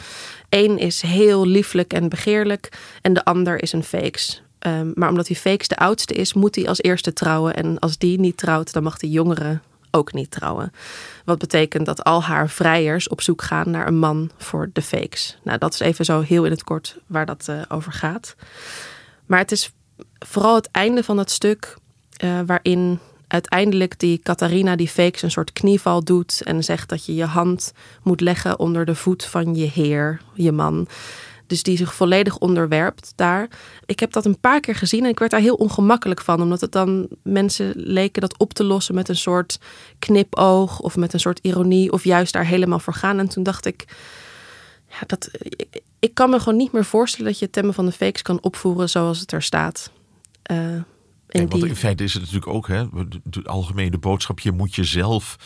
Eén 0.48 0.78
is 0.78 1.00
heel 1.00 1.46
lieflijk 1.46 1.92
en 1.92 2.08
begeerlijk 2.08 2.78
en 3.02 3.12
de 3.12 3.24
ander 3.24 3.62
is 3.62 3.72
een 3.72 3.84
fakes. 3.84 4.42
Um, 4.66 4.92
maar 4.94 5.08
omdat 5.08 5.26
die 5.26 5.36
fakes 5.36 5.68
de 5.68 5.76
oudste 5.76 6.14
is, 6.14 6.32
moet 6.32 6.54
hij 6.54 6.68
als 6.68 6.82
eerste 6.82 7.12
trouwen. 7.12 7.56
En 7.56 7.78
als 7.78 7.98
die 7.98 8.20
niet 8.20 8.36
trouwt, 8.36 8.72
dan 8.72 8.82
mag 8.82 8.98
de 8.98 9.10
jongere 9.10 9.60
ook 9.90 10.12
niet 10.12 10.30
trouwen. 10.30 10.72
Wat 11.24 11.38
betekent 11.38 11.86
dat 11.86 12.04
al 12.04 12.22
haar 12.22 12.48
vrijers 12.48 13.08
op 13.08 13.20
zoek 13.20 13.42
gaan 13.42 13.70
naar 13.70 13.86
een 13.86 13.98
man 13.98 14.30
voor 14.36 14.70
de 14.72 14.82
fakes. 14.82 15.38
Nou, 15.42 15.58
dat 15.58 15.72
is 15.72 15.80
even 15.80 16.04
zo 16.04 16.20
heel 16.20 16.44
in 16.44 16.50
het 16.50 16.64
kort 16.64 16.98
waar 17.06 17.26
dat 17.26 17.46
uh, 17.50 17.62
over 17.68 17.92
gaat. 17.92 18.36
Maar 19.26 19.38
het 19.38 19.52
is 19.52 19.72
vooral 20.26 20.54
het 20.54 20.70
einde 20.70 21.04
van 21.04 21.18
het 21.18 21.30
stuk 21.30 21.76
uh, 22.24 22.40
waarin 22.46 22.98
uiteindelijk 23.28 23.98
die 23.98 24.20
Catharina 24.22 24.76
die 24.76 24.88
fakes 24.88 25.22
een 25.22 25.30
soort 25.30 25.52
knieval 25.52 26.04
doet 26.04 26.42
en 26.44 26.64
zegt 26.64 26.88
dat 26.88 27.06
je 27.06 27.14
je 27.14 27.24
hand 27.24 27.72
moet 28.02 28.20
leggen 28.20 28.58
onder 28.58 28.84
de 28.84 28.94
voet 28.94 29.24
van 29.24 29.54
je 29.54 29.66
heer, 29.66 30.20
je 30.34 30.52
man. 30.52 30.88
Dus 31.46 31.62
die 31.62 31.76
zich 31.76 31.94
volledig 31.94 32.38
onderwerpt 32.38 33.12
daar. 33.16 33.48
Ik 33.86 34.00
heb 34.00 34.12
dat 34.12 34.24
een 34.24 34.40
paar 34.40 34.60
keer 34.60 34.74
gezien 34.74 35.04
en 35.04 35.10
ik 35.10 35.18
werd 35.18 35.30
daar 35.30 35.40
heel 35.40 35.54
ongemakkelijk 35.54 36.20
van. 36.20 36.42
Omdat 36.42 36.60
het 36.60 36.72
dan 36.72 37.08
mensen 37.22 37.72
leken 37.76 38.20
dat 38.20 38.38
op 38.38 38.52
te 38.52 38.64
lossen 38.64 38.94
met 38.94 39.08
een 39.08 39.16
soort 39.16 39.58
knipoog 39.98 40.80
of 40.80 40.96
met 40.96 41.12
een 41.12 41.20
soort 41.20 41.38
ironie. 41.42 41.92
Of 41.92 42.04
juist 42.04 42.32
daar 42.32 42.46
helemaal 42.46 42.78
voor 42.78 42.94
gaan. 42.94 43.18
En 43.18 43.28
toen 43.28 43.42
dacht 43.42 43.66
ik, 43.66 43.84
ja, 44.88 45.00
dat, 45.06 45.30
ik 45.98 46.14
kan 46.14 46.30
me 46.30 46.38
gewoon 46.38 46.58
niet 46.58 46.72
meer 46.72 46.84
voorstellen 46.84 47.30
dat 47.30 47.40
je 47.40 47.50
Temmen 47.50 47.74
van 47.74 47.86
de 47.86 47.92
Fakes 47.92 48.22
kan 48.22 48.42
opvoeren 48.42 48.88
zoals 48.88 49.20
het 49.20 49.32
er 49.32 49.42
staat. 49.42 49.90
Uh, 50.50 50.80
in 51.28 51.48
want 51.48 51.64
in 51.64 51.76
feite 51.76 52.04
is 52.04 52.12
het 52.12 52.22
natuurlijk 52.22 52.52
ook, 52.52 52.68
hè, 52.68 52.84
de 53.24 53.42
algemene 53.44 53.98
boodschap, 53.98 54.40
je 54.40 54.52
moet 54.52 54.74
jezelf 54.74 55.36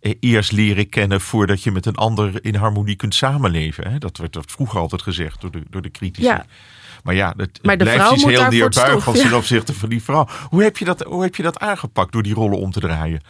eh, 0.00 0.14
eerst 0.20 0.52
leren 0.52 0.88
kennen 0.88 1.20
voordat 1.20 1.62
je 1.62 1.70
met 1.70 1.86
een 1.86 1.94
ander 1.94 2.44
in 2.44 2.54
harmonie 2.54 2.96
kunt 2.96 3.14
samenleven. 3.14 3.90
Hè? 3.90 3.98
Dat 3.98 4.16
werd 4.16 4.38
vroeger 4.46 4.80
altijd 4.80 5.02
gezegd 5.02 5.40
door 5.40 5.50
de, 5.50 5.62
door 5.70 5.82
de 5.82 5.90
critici. 5.90 6.26
Ja. 6.26 6.46
Maar 7.02 7.14
ja, 7.14 7.34
het, 7.36 7.58
maar 7.62 7.76
blijft 7.76 8.12
iets 8.12 8.24
heel 8.24 8.48
neerbuigends 8.48 9.20
ja. 9.20 9.28
ten 9.28 9.36
opzichte 9.36 9.74
van 9.74 9.88
die 9.88 10.02
vrouw. 10.02 10.28
Hoe 10.48 10.62
heb, 10.62 10.76
je 10.76 10.84
dat, 10.84 11.02
hoe 11.02 11.22
heb 11.22 11.36
je 11.36 11.42
dat 11.42 11.58
aangepakt 11.58 12.12
door 12.12 12.22
die 12.22 12.34
rollen 12.34 12.58
om 12.58 12.70
te 12.70 12.80
draaien? 12.80 13.20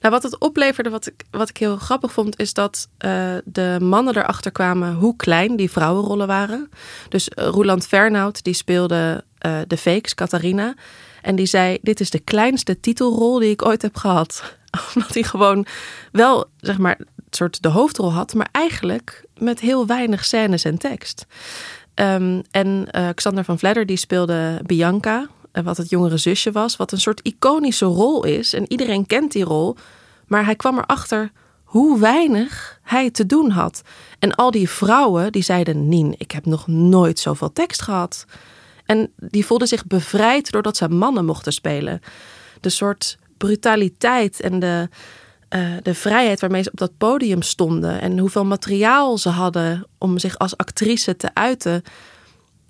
Nou, 0.00 0.14
wat 0.14 0.22
het 0.22 0.38
opleverde, 0.38 0.90
wat 0.90 1.06
ik, 1.06 1.24
wat 1.30 1.48
ik 1.48 1.56
heel 1.56 1.76
grappig 1.76 2.12
vond, 2.12 2.38
is 2.38 2.52
dat 2.52 2.88
uh, 3.04 3.10
de 3.44 3.78
mannen 3.80 4.16
erachter 4.16 4.52
kwamen 4.52 4.94
hoe 4.94 5.16
klein 5.16 5.56
die 5.56 5.70
vrouwenrollen 5.70 6.26
waren. 6.26 6.70
Dus 7.08 7.28
uh, 7.28 7.46
Roland 7.46 7.86
Fernhout, 7.86 8.44
die 8.44 8.54
speelde 8.54 9.24
uh, 9.46 9.58
de 9.66 9.76
fakes, 9.76 10.14
Catharina. 10.14 10.74
En 11.24 11.36
die 11.36 11.46
zei: 11.46 11.78
Dit 11.82 12.00
is 12.00 12.10
de 12.10 12.18
kleinste 12.18 12.80
titelrol 12.80 13.38
die 13.38 13.50
ik 13.50 13.64
ooit 13.64 13.82
heb 13.82 13.96
gehad. 13.96 14.56
Omdat 14.94 15.14
hij 15.14 15.22
gewoon 15.22 15.66
wel, 16.12 16.44
zeg 16.60 16.78
maar, 16.78 16.98
het 17.24 17.36
soort 17.36 17.62
de 17.62 17.68
hoofdrol 17.68 18.12
had, 18.12 18.34
maar 18.34 18.48
eigenlijk 18.52 19.24
met 19.38 19.60
heel 19.60 19.86
weinig 19.86 20.24
scènes 20.24 20.64
en 20.64 20.78
tekst. 20.78 21.26
Um, 21.94 22.42
en 22.50 22.88
uh, 22.90 23.08
Xander 23.14 23.44
van 23.44 23.58
Vledder 23.58 23.86
die 23.86 23.96
speelde 23.96 24.60
Bianca, 24.66 25.28
uh, 25.52 25.64
wat 25.64 25.76
het 25.76 25.90
jongere 25.90 26.16
zusje 26.16 26.52
was, 26.52 26.76
wat 26.76 26.92
een 26.92 27.00
soort 27.00 27.20
iconische 27.20 27.84
rol 27.84 28.24
is. 28.24 28.52
En 28.52 28.64
iedereen 28.72 29.06
kent 29.06 29.32
die 29.32 29.44
rol, 29.44 29.76
maar 30.26 30.44
hij 30.44 30.56
kwam 30.56 30.78
erachter 30.78 31.30
hoe 31.64 31.98
weinig 31.98 32.78
hij 32.82 33.10
te 33.10 33.26
doen 33.26 33.50
had. 33.50 33.82
En 34.18 34.34
al 34.34 34.50
die 34.50 34.68
vrouwen 34.68 35.32
die 35.32 35.42
zeiden: 35.42 35.88
Nien, 35.88 36.14
ik 36.18 36.30
heb 36.30 36.46
nog 36.46 36.66
nooit 36.66 37.18
zoveel 37.18 37.52
tekst 37.52 37.82
gehad. 37.82 38.26
En 38.86 39.12
die 39.16 39.46
voelden 39.46 39.68
zich 39.68 39.86
bevrijd 39.86 40.50
doordat 40.50 40.76
ze 40.76 40.88
mannen 40.88 41.24
mochten 41.24 41.52
spelen. 41.52 42.00
De 42.60 42.68
soort 42.68 43.18
brutaliteit 43.36 44.40
en 44.40 44.58
de, 44.58 44.88
uh, 45.50 45.68
de 45.82 45.94
vrijheid 45.94 46.40
waarmee 46.40 46.62
ze 46.62 46.70
op 46.70 46.78
dat 46.78 46.98
podium 46.98 47.42
stonden. 47.42 48.00
En 48.00 48.18
hoeveel 48.18 48.44
materiaal 48.44 49.18
ze 49.18 49.28
hadden 49.28 49.86
om 49.98 50.18
zich 50.18 50.38
als 50.38 50.56
actrice 50.56 51.16
te 51.16 51.30
uiten. 51.34 51.82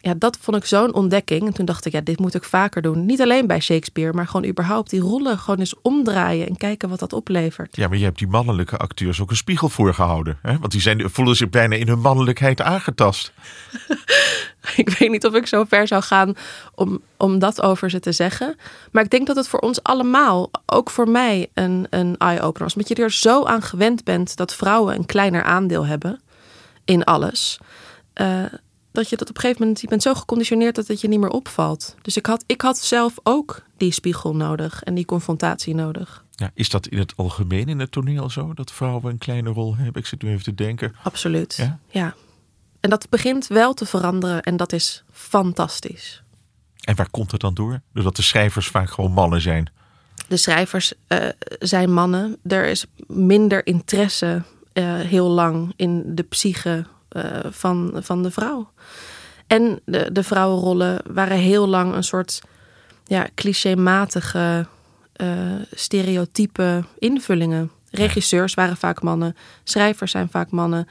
Ja, 0.04 0.14
dat 0.18 0.38
vond 0.40 0.56
ik 0.56 0.64
zo'n 0.64 0.94
ontdekking. 0.94 1.46
En 1.46 1.52
toen 1.54 1.64
dacht 1.64 1.84
ik, 1.84 1.92
ja, 1.92 2.00
dit 2.00 2.18
moet 2.18 2.34
ik 2.34 2.44
vaker 2.44 2.82
doen. 2.82 3.06
Niet 3.06 3.20
alleen 3.20 3.46
bij 3.46 3.60
Shakespeare, 3.60 4.12
maar 4.12 4.26
gewoon 4.26 4.46
überhaupt 4.46 4.90
die 4.90 5.00
rollen 5.00 5.38
gewoon 5.38 5.58
eens 5.58 5.74
omdraaien 5.82 6.46
en 6.46 6.56
kijken 6.56 6.88
wat 6.88 6.98
dat 6.98 7.12
oplevert. 7.12 7.76
Ja, 7.76 7.88
maar 7.88 7.98
je 7.98 8.04
hebt 8.04 8.18
die 8.18 8.28
mannelijke 8.28 8.76
acteurs 8.76 9.20
ook 9.20 9.30
een 9.30 9.36
spiegel 9.36 9.68
voorgehouden. 9.68 10.38
Hè? 10.42 10.58
Want 10.58 10.72
die 10.72 10.80
zijn, 10.80 11.10
voelen 11.10 11.36
zich 11.36 11.50
bijna 11.50 11.76
in 11.76 11.88
hun 11.88 12.00
mannelijkheid 12.00 12.60
aangetast. 12.60 13.32
ik 14.76 14.88
weet 14.88 15.10
niet 15.10 15.26
of 15.26 15.34
ik 15.34 15.46
zo 15.46 15.64
ver 15.68 15.86
zou 15.86 16.02
gaan 16.02 16.34
om, 16.74 17.00
om 17.16 17.38
dat 17.38 17.62
over 17.62 17.90
ze 17.90 18.00
te 18.00 18.12
zeggen. 18.12 18.56
Maar 18.92 19.04
ik 19.04 19.10
denk 19.10 19.26
dat 19.26 19.36
het 19.36 19.48
voor 19.48 19.60
ons 19.60 19.82
allemaal, 19.82 20.50
ook 20.66 20.90
voor 20.90 21.08
mij, 21.08 21.50
een, 21.54 21.86
een 21.90 22.16
eye-opener 22.18 22.62
was. 22.62 22.74
Omdat 22.74 22.88
je 22.88 23.02
er 23.02 23.12
zo 23.12 23.44
aan 23.44 23.62
gewend 23.62 24.04
bent 24.04 24.36
dat 24.36 24.54
vrouwen 24.54 24.94
een 24.94 25.06
kleiner 25.06 25.42
aandeel 25.42 25.86
hebben 25.86 26.20
in 26.84 27.04
alles. 27.04 27.58
Uh, 28.20 28.44
dat 28.94 29.08
je 29.08 29.16
dat 29.16 29.28
op 29.28 29.34
een 29.34 29.40
gegeven 29.40 29.62
moment, 29.62 29.80
je 29.80 29.88
bent 29.88 30.02
zo 30.02 30.14
geconditioneerd 30.14 30.74
dat 30.74 30.86
het 30.86 31.00
je 31.00 31.08
niet 31.08 31.20
meer 31.20 31.30
opvalt. 31.30 31.94
Dus 32.02 32.16
ik 32.16 32.26
had, 32.26 32.44
ik 32.46 32.60
had 32.60 32.78
zelf 32.78 33.14
ook 33.22 33.62
die 33.76 33.92
spiegel 33.92 34.36
nodig 34.36 34.82
en 34.82 34.94
die 34.94 35.04
confrontatie 35.04 35.74
nodig. 35.74 36.24
Ja, 36.30 36.50
is 36.54 36.68
dat 36.68 36.86
in 36.86 36.98
het 36.98 37.12
algemeen 37.16 37.68
in 37.68 37.78
het 37.78 37.92
toneel 37.92 38.30
zo, 38.30 38.54
dat 38.54 38.72
vrouwen 38.72 39.12
een 39.12 39.18
kleine 39.18 39.50
rol 39.50 39.76
hebben? 39.76 40.02
Ik 40.02 40.06
zit 40.06 40.22
nu 40.22 40.30
even 40.30 40.42
te 40.42 40.54
denken. 40.54 40.94
Absoluut, 41.02 41.54
ja. 41.54 41.78
ja. 41.90 42.14
En 42.80 42.90
dat 42.90 43.08
begint 43.10 43.46
wel 43.46 43.74
te 43.74 43.86
veranderen 43.86 44.42
en 44.42 44.56
dat 44.56 44.72
is 44.72 45.04
fantastisch. 45.12 46.22
En 46.80 46.96
waar 46.96 47.10
komt 47.10 47.30
het 47.30 47.40
dan 47.40 47.54
door? 47.54 47.80
Doordat 47.92 48.16
de 48.16 48.22
schrijvers 48.22 48.66
vaak 48.66 48.90
gewoon 48.90 49.12
mannen 49.12 49.40
zijn. 49.40 49.70
De 50.28 50.36
schrijvers 50.36 50.92
uh, 51.08 51.28
zijn 51.58 51.92
mannen. 51.92 52.36
Er 52.42 52.66
is 52.66 52.86
minder 53.06 53.66
interesse 53.66 54.42
uh, 54.72 55.00
heel 55.00 55.28
lang 55.28 55.72
in 55.76 56.14
de 56.14 56.22
psyche 56.22 56.86
van, 57.50 57.92
van 57.94 58.22
de 58.22 58.30
vrouw. 58.30 58.70
En 59.46 59.80
de, 59.84 60.12
de 60.12 60.22
vrouwenrollen 60.22 61.00
waren 61.10 61.36
heel 61.36 61.68
lang 61.68 61.94
een 61.94 62.04
soort 62.04 62.42
ja, 63.04 63.26
clichématige, 63.34 64.66
uh, 65.16 65.28
stereotype 65.72 66.84
invullingen. 66.98 67.70
Regisseurs 67.90 68.54
waren 68.54 68.76
vaak 68.76 69.02
mannen, 69.02 69.36
schrijvers 69.64 70.10
zijn 70.10 70.28
vaak 70.30 70.50
mannen. 70.50 70.88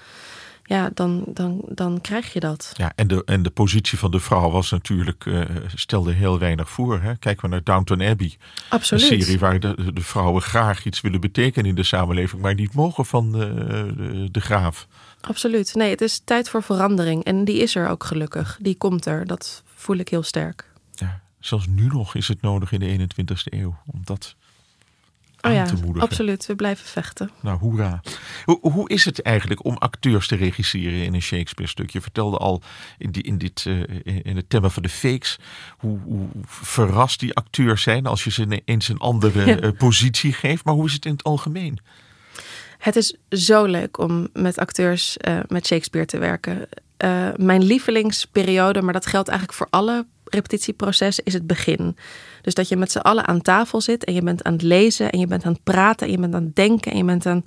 Ja, 0.73 0.89
dan, 0.93 1.23
dan, 1.27 1.61
dan 1.67 2.01
krijg 2.01 2.33
je 2.33 2.39
dat. 2.39 2.73
Ja, 2.77 2.91
en 2.95 3.07
de, 3.07 3.21
en 3.25 3.43
de 3.43 3.49
positie 3.49 3.97
van 3.97 4.11
de 4.11 4.19
vrouw 4.19 4.49
was 4.49 4.71
natuurlijk, 4.71 5.25
uh, 5.25 5.41
stelde 5.75 6.11
heel 6.11 6.39
weinig 6.39 6.69
voor. 6.69 7.01
Hè? 7.01 7.15
Kijken 7.17 7.43
we 7.43 7.49
naar 7.49 7.63
Downton 7.63 8.01
Abbey. 8.01 8.37
Absoluut. 8.69 9.11
Een 9.11 9.21
serie 9.21 9.39
waar 9.39 9.59
de, 9.59 9.93
de 9.93 10.01
vrouwen 10.01 10.41
graag 10.41 10.85
iets 10.85 11.01
willen 11.01 11.19
betekenen 11.19 11.69
in 11.69 11.75
de 11.75 11.83
samenleving, 11.83 12.41
maar 12.41 12.53
niet 12.53 12.73
mogen 12.73 13.05
van 13.05 13.31
de, 13.31 13.53
de, 13.97 14.31
de 14.31 14.41
graaf. 14.41 14.87
Absoluut. 15.21 15.75
Nee, 15.75 15.89
het 15.89 16.01
is 16.01 16.21
tijd 16.23 16.49
voor 16.49 16.63
verandering. 16.63 17.23
En 17.23 17.45
die 17.45 17.57
is 17.57 17.75
er 17.75 17.87
ook 17.87 18.03
gelukkig. 18.03 18.57
Die 18.61 18.75
komt 18.75 19.05
er. 19.05 19.25
Dat 19.25 19.63
voel 19.75 19.97
ik 19.97 20.09
heel 20.09 20.23
sterk. 20.23 20.65
Ja, 20.95 21.21
zelfs 21.39 21.67
nu 21.67 21.87
nog 21.87 22.15
is 22.15 22.27
het 22.27 22.41
nodig 22.41 22.71
in 22.71 22.79
de 22.79 23.07
21ste 23.07 23.53
eeuw 23.57 23.75
om 23.85 24.01
dat 24.03 24.35
oh 25.43 25.51
aan 25.51 25.57
ja, 25.57 25.65
te 25.65 25.75
moedigen. 25.75 26.01
Absoluut, 26.01 26.45
we 26.45 26.55
blijven 26.55 26.85
vechten. 26.85 27.31
Nou, 27.39 27.59
hoera. 27.59 28.01
Hoe, 28.45 28.59
hoe 28.61 28.89
is 28.89 29.05
het 29.05 29.21
eigenlijk 29.21 29.65
om 29.65 29.77
acteurs 29.77 30.27
te 30.27 30.35
regisseren 30.35 31.03
in 31.03 31.13
een 31.13 31.21
Shakespeare-stuk? 31.21 31.89
Je 31.89 32.01
vertelde 32.01 32.37
al 32.37 32.61
in, 32.97 33.11
die, 33.11 33.23
in, 33.23 33.37
dit, 33.37 33.65
uh, 33.67 33.83
in 34.03 34.35
het 34.35 34.49
thema 34.49 34.69
van 34.69 34.83
de 34.83 34.89
fakes 34.89 35.39
hoe, 35.77 35.99
hoe, 35.99 36.27
verrast 36.45 37.19
die 37.19 37.33
acteurs 37.33 37.81
zijn 37.81 38.05
als 38.05 38.23
je 38.23 38.31
ze 38.31 38.61
eens 38.65 38.87
een 38.87 38.99
andere 38.99 39.45
ja. 39.45 39.61
uh, 39.61 39.71
positie 39.77 40.33
geeft. 40.33 40.65
Maar 40.65 40.73
hoe 40.73 40.85
is 40.85 40.93
het 40.93 41.05
in 41.05 41.11
het 41.11 41.23
algemeen? 41.23 41.79
Het 42.77 42.95
is 42.95 43.15
zo 43.29 43.65
leuk 43.65 43.97
om 43.97 44.27
met 44.33 44.57
acteurs 44.57 45.17
uh, 45.27 45.39
met 45.47 45.65
Shakespeare 45.65 46.07
te 46.07 46.17
werken. 46.17 46.67
Mijn 47.35 47.63
lievelingsperiode, 47.63 48.81
maar 48.81 48.93
dat 48.93 49.05
geldt 49.05 49.27
eigenlijk 49.29 49.57
voor 49.57 49.67
alle 49.69 50.05
repetitieprocessen, 50.33 51.23
is 51.23 51.33
het 51.33 51.47
begin. 51.47 51.97
Dus 52.41 52.53
dat 52.53 52.67
je 52.67 52.75
met 52.75 52.91
z'n 52.91 52.97
allen 52.97 53.27
aan 53.27 53.41
tafel 53.41 53.81
zit 53.81 54.03
en 54.03 54.13
je 54.13 54.21
bent 54.21 54.43
aan 54.43 54.53
het 54.53 54.61
lezen 54.61 55.09
en 55.09 55.19
je 55.19 55.27
bent 55.27 55.45
aan 55.45 55.53
het 55.53 55.63
praten 55.63 56.07
en 56.07 56.13
je 56.13 56.19
bent 56.19 56.35
aan 56.35 56.43
het 56.43 56.55
denken 56.55 56.91
en 56.91 56.97
je 56.97 57.03
bent 57.03 57.25
aan, 57.25 57.45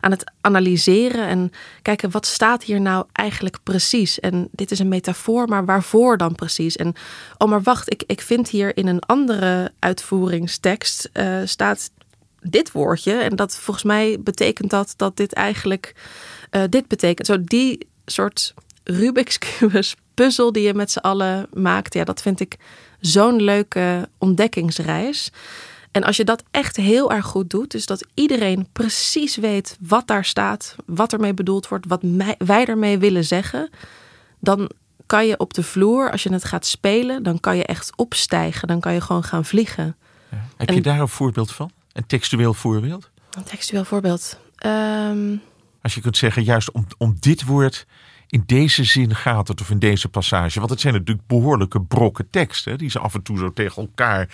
aan 0.00 0.10
het 0.10 0.32
analyseren 0.40 1.26
en 1.26 1.50
kijken 1.82 2.10
wat 2.10 2.26
staat 2.26 2.62
hier 2.62 2.80
nou 2.80 3.06
eigenlijk 3.12 3.58
precies. 3.62 4.20
En 4.20 4.48
dit 4.52 4.70
is 4.70 4.78
een 4.78 4.88
metafoor, 4.88 5.48
maar 5.48 5.64
waarvoor 5.64 6.16
dan 6.16 6.34
precies? 6.34 6.76
En 6.76 6.94
oh, 7.38 7.48
maar 7.48 7.62
wacht, 7.62 7.92
ik, 7.92 8.02
ik 8.06 8.20
vind 8.20 8.48
hier 8.48 8.76
in 8.76 8.86
een 8.86 9.00
andere 9.00 9.72
uitvoeringstekst 9.78 11.10
uh, 11.12 11.40
staat 11.44 11.90
dit 12.40 12.72
woordje. 12.72 13.12
En 13.12 13.36
dat 13.36 13.56
volgens 13.56 13.84
mij 13.84 14.20
betekent 14.20 14.70
dat 14.70 14.94
dat 14.96 15.16
dit 15.16 15.32
eigenlijk 15.32 15.94
uh, 16.50 16.62
dit 16.68 16.88
betekent. 16.88 17.26
Zo 17.26 17.44
die 17.44 17.86
soort 18.04 18.54
Rubik's 18.84 19.38
Cubus 19.58 19.96
puzzel 20.16 20.52
die 20.52 20.62
je 20.62 20.74
met 20.74 20.90
z'n 20.90 20.98
allen 20.98 21.46
maakt. 21.52 21.94
Ja, 21.94 22.04
dat 22.04 22.22
vind 22.22 22.40
ik 22.40 22.56
zo'n 23.00 23.42
leuke 23.42 24.08
ontdekkingsreis. 24.18 25.30
En 25.90 26.04
als 26.04 26.16
je 26.16 26.24
dat 26.24 26.42
echt 26.50 26.76
heel 26.76 27.12
erg 27.12 27.26
goed 27.26 27.50
doet, 27.50 27.70
dus 27.70 27.86
dat 27.86 28.06
iedereen 28.14 28.68
precies 28.72 29.36
weet 29.36 29.76
wat 29.80 30.06
daar 30.06 30.24
staat, 30.24 30.76
wat 30.86 31.12
ermee 31.12 31.34
bedoeld 31.34 31.68
wordt, 31.68 31.86
wat 31.86 32.00
wij 32.38 32.66
ermee 32.66 32.98
willen 32.98 33.24
zeggen, 33.24 33.70
dan 34.40 34.70
kan 35.06 35.26
je 35.26 35.38
op 35.38 35.54
de 35.54 35.62
vloer, 35.62 36.10
als 36.10 36.22
je 36.22 36.32
het 36.32 36.44
gaat 36.44 36.66
spelen, 36.66 37.22
dan 37.22 37.40
kan 37.40 37.56
je 37.56 37.64
echt 37.64 37.92
opstijgen. 37.96 38.68
Dan 38.68 38.80
kan 38.80 38.92
je 38.92 39.00
gewoon 39.00 39.24
gaan 39.24 39.44
vliegen. 39.44 39.96
Ja. 40.30 40.46
Heb 40.56 40.70
je 40.70 40.80
daar 40.80 41.00
een 41.00 41.08
voorbeeld 41.08 41.52
van? 41.52 41.70
Een 41.92 42.06
textueel 42.06 42.54
voorbeeld? 42.54 43.10
Een 43.30 43.44
textueel 43.44 43.84
voorbeeld. 43.84 44.38
Um... 44.66 45.40
Als 45.82 45.94
je 45.94 46.00
kunt 46.00 46.16
zeggen, 46.16 46.44
juist 46.44 46.70
om, 46.70 46.86
om 46.98 47.16
dit 47.20 47.44
woord 47.44 47.86
in 48.28 48.42
deze 48.46 48.84
zin 48.84 49.14
gaat 49.14 49.48
het 49.48 49.60
of 49.60 49.70
in 49.70 49.78
deze 49.78 50.08
passage. 50.08 50.58
Want 50.58 50.70
het 50.70 50.80
zijn 50.80 50.94
natuurlijk 50.94 51.26
behoorlijke 51.26 51.80
brokken 51.80 52.30
teksten. 52.30 52.78
Die 52.78 52.90
ze 52.90 52.98
af 52.98 53.14
en 53.14 53.22
toe 53.22 53.38
zo 53.38 53.52
tegen 53.52 53.82
elkaar. 53.82 54.28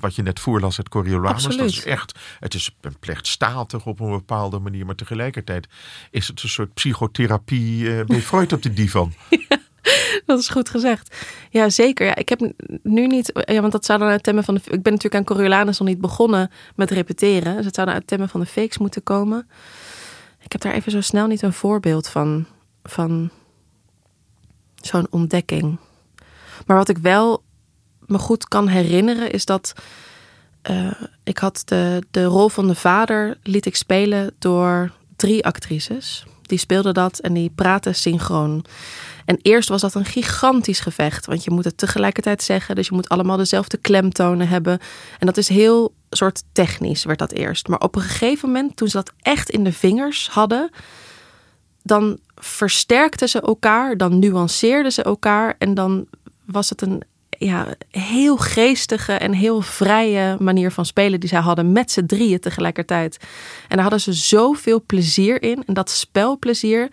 Wat 0.00 0.14
je 0.14 0.22
net 0.22 0.40
voorlas 0.40 0.78
uit 0.78 0.88
Coriolanus. 0.88 1.42
Dat 1.42 1.60
is 1.60 1.84
echt. 1.84 2.18
Het 2.40 2.54
is 2.54 2.76
een 2.80 2.98
plechtstatig 2.98 3.86
op 3.86 4.00
een 4.00 4.10
bepaalde 4.10 4.58
manier. 4.58 4.86
Maar 4.86 4.94
tegelijkertijd 4.94 5.68
is 6.10 6.28
het 6.28 6.42
een 6.42 6.48
soort 6.48 6.74
psychotherapie 6.74 7.82
uh, 7.82 8.04
bij 8.04 8.20
Freud 8.30 8.52
op 8.52 8.62
de 8.62 8.72
divan. 8.72 9.12
dat 10.26 10.38
is 10.38 10.48
goed 10.48 10.68
gezegd. 10.68 11.16
Ja, 11.50 11.70
zeker. 11.70 12.06
Ja, 12.06 12.14
ik 12.14 12.28
heb 12.28 12.52
nu 12.82 13.06
niet, 13.06 13.30
ja, 13.44 13.60
want 13.60 13.72
dat 13.72 13.84
zou 13.84 13.98
dan 13.98 14.08
uit 14.08 14.22
temmen 14.22 14.44
van 14.44 14.54
de. 14.54 14.60
Ik 14.60 14.82
ben 14.82 14.92
natuurlijk 14.92 15.14
aan 15.14 15.24
Coriolanus 15.24 15.78
nog 15.78 15.88
niet 15.88 16.00
begonnen 16.00 16.50
met 16.74 16.90
repeteren. 16.90 17.56
Dus 17.56 17.64
het 17.64 17.74
zou 17.74 17.86
dan 17.86 17.96
uit 17.96 18.06
temmen 18.06 18.28
van 18.28 18.40
de 18.40 18.46
fakes 18.46 18.78
moeten 18.78 19.02
komen. 19.02 19.48
Ik 20.42 20.52
heb 20.52 20.60
daar 20.60 20.72
even 20.72 20.92
zo 20.92 21.00
snel 21.00 21.26
niet 21.26 21.42
een 21.42 21.52
voorbeeld 21.52 22.08
van. 22.08 22.46
Van 22.88 23.30
zo'n 24.74 25.06
ontdekking. 25.10 25.78
Maar 26.66 26.76
wat 26.76 26.88
ik 26.88 26.98
wel 26.98 27.42
me 28.06 28.18
goed 28.18 28.48
kan 28.48 28.68
herinneren 28.68 29.30
is 29.30 29.44
dat. 29.44 29.72
Uh, 30.70 30.90
ik 31.24 31.38
had 31.38 31.62
de, 31.64 32.02
de 32.10 32.24
rol 32.24 32.48
van 32.48 32.66
de 32.66 32.74
vader 32.74 33.38
liet 33.42 33.66
ik 33.66 33.76
spelen 33.76 34.34
door 34.38 34.92
drie 35.16 35.44
actrices. 35.44 36.24
Die 36.42 36.58
speelden 36.58 36.94
dat 36.94 37.18
en 37.18 37.32
die 37.32 37.50
praten 37.54 37.94
synchroon. 37.94 38.64
En 39.24 39.38
eerst 39.42 39.68
was 39.68 39.80
dat 39.80 39.94
een 39.94 40.04
gigantisch 40.04 40.80
gevecht, 40.80 41.26
want 41.26 41.44
je 41.44 41.50
moet 41.50 41.64
het 41.64 41.78
tegelijkertijd 41.78 42.42
zeggen, 42.42 42.74
dus 42.74 42.86
je 42.86 42.94
moet 42.94 43.08
allemaal 43.08 43.36
dezelfde 43.36 43.76
klemtonen 43.76 44.48
hebben. 44.48 44.78
En 45.18 45.26
dat 45.26 45.36
is 45.36 45.48
heel 45.48 45.94
soort 46.10 46.42
technisch, 46.52 47.04
werd 47.04 47.18
dat 47.18 47.32
eerst. 47.32 47.68
Maar 47.68 47.80
op 47.80 47.94
een 47.94 48.02
gegeven 48.02 48.48
moment, 48.48 48.76
toen 48.76 48.88
ze 48.88 48.96
dat 48.96 49.12
echt 49.20 49.50
in 49.50 49.64
de 49.64 49.72
vingers 49.72 50.28
hadden, 50.28 50.70
dan 51.86 52.18
versterkten 52.34 53.28
ze 53.28 53.40
elkaar, 53.40 53.96
dan 53.96 54.18
nuanceerden 54.18 54.92
ze 54.92 55.02
elkaar 55.02 55.54
en 55.58 55.74
dan 55.74 56.06
was 56.44 56.68
het 56.68 56.82
een 56.82 57.02
ja, 57.38 57.74
heel 57.90 58.36
geestige 58.36 59.12
en 59.12 59.32
heel 59.32 59.60
vrije 59.60 60.36
manier 60.40 60.70
van 60.72 60.86
spelen 60.86 61.20
die 61.20 61.28
zij 61.28 61.40
hadden 61.40 61.72
met 61.72 61.90
z'n 61.90 62.06
drieën 62.06 62.40
tegelijkertijd. 62.40 63.16
En 63.68 63.68
daar 63.68 63.80
hadden 63.80 64.00
ze 64.00 64.12
zoveel 64.12 64.82
plezier 64.86 65.42
in. 65.42 65.62
En 65.66 65.74
dat 65.74 65.90
spelplezier, 65.90 66.88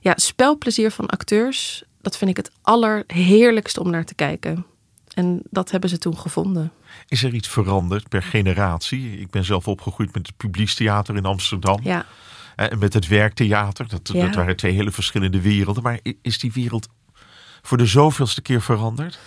ja, 0.00 0.12
spelplezier 0.16 0.90
van 0.90 1.06
acteurs, 1.06 1.84
dat 2.00 2.16
vind 2.16 2.30
ik 2.30 2.36
het 2.36 2.50
allerheerlijkste 2.62 3.80
om 3.80 3.90
naar 3.90 4.04
te 4.04 4.14
kijken. 4.14 4.66
En 5.14 5.42
dat 5.50 5.70
hebben 5.70 5.90
ze 5.90 5.98
toen 5.98 6.18
gevonden. 6.18 6.72
Is 7.08 7.22
er 7.22 7.34
iets 7.34 7.48
veranderd 7.48 8.08
per 8.08 8.22
generatie? 8.22 9.18
Ik 9.20 9.30
ben 9.30 9.44
zelf 9.44 9.68
opgegroeid 9.68 10.14
met 10.14 10.26
het 10.26 10.36
Publiekstheater 10.36 11.16
in 11.16 11.24
Amsterdam. 11.24 11.80
Ja. 11.82 12.06
En 12.56 12.78
met 12.78 12.92
het 12.94 13.08
werktheater. 13.08 13.88
Dat, 13.88 14.06
dat 14.06 14.34
waren 14.34 14.56
twee 14.56 14.72
hele 14.72 14.90
verschillende 14.90 15.40
werelden. 15.40 15.82
Maar 15.82 15.98
is 16.22 16.38
die 16.38 16.52
wereld 16.52 16.88
voor 17.62 17.78
de 17.78 17.86
zoveelste 17.86 18.42
keer 18.42 18.62
veranderd? 18.62 19.18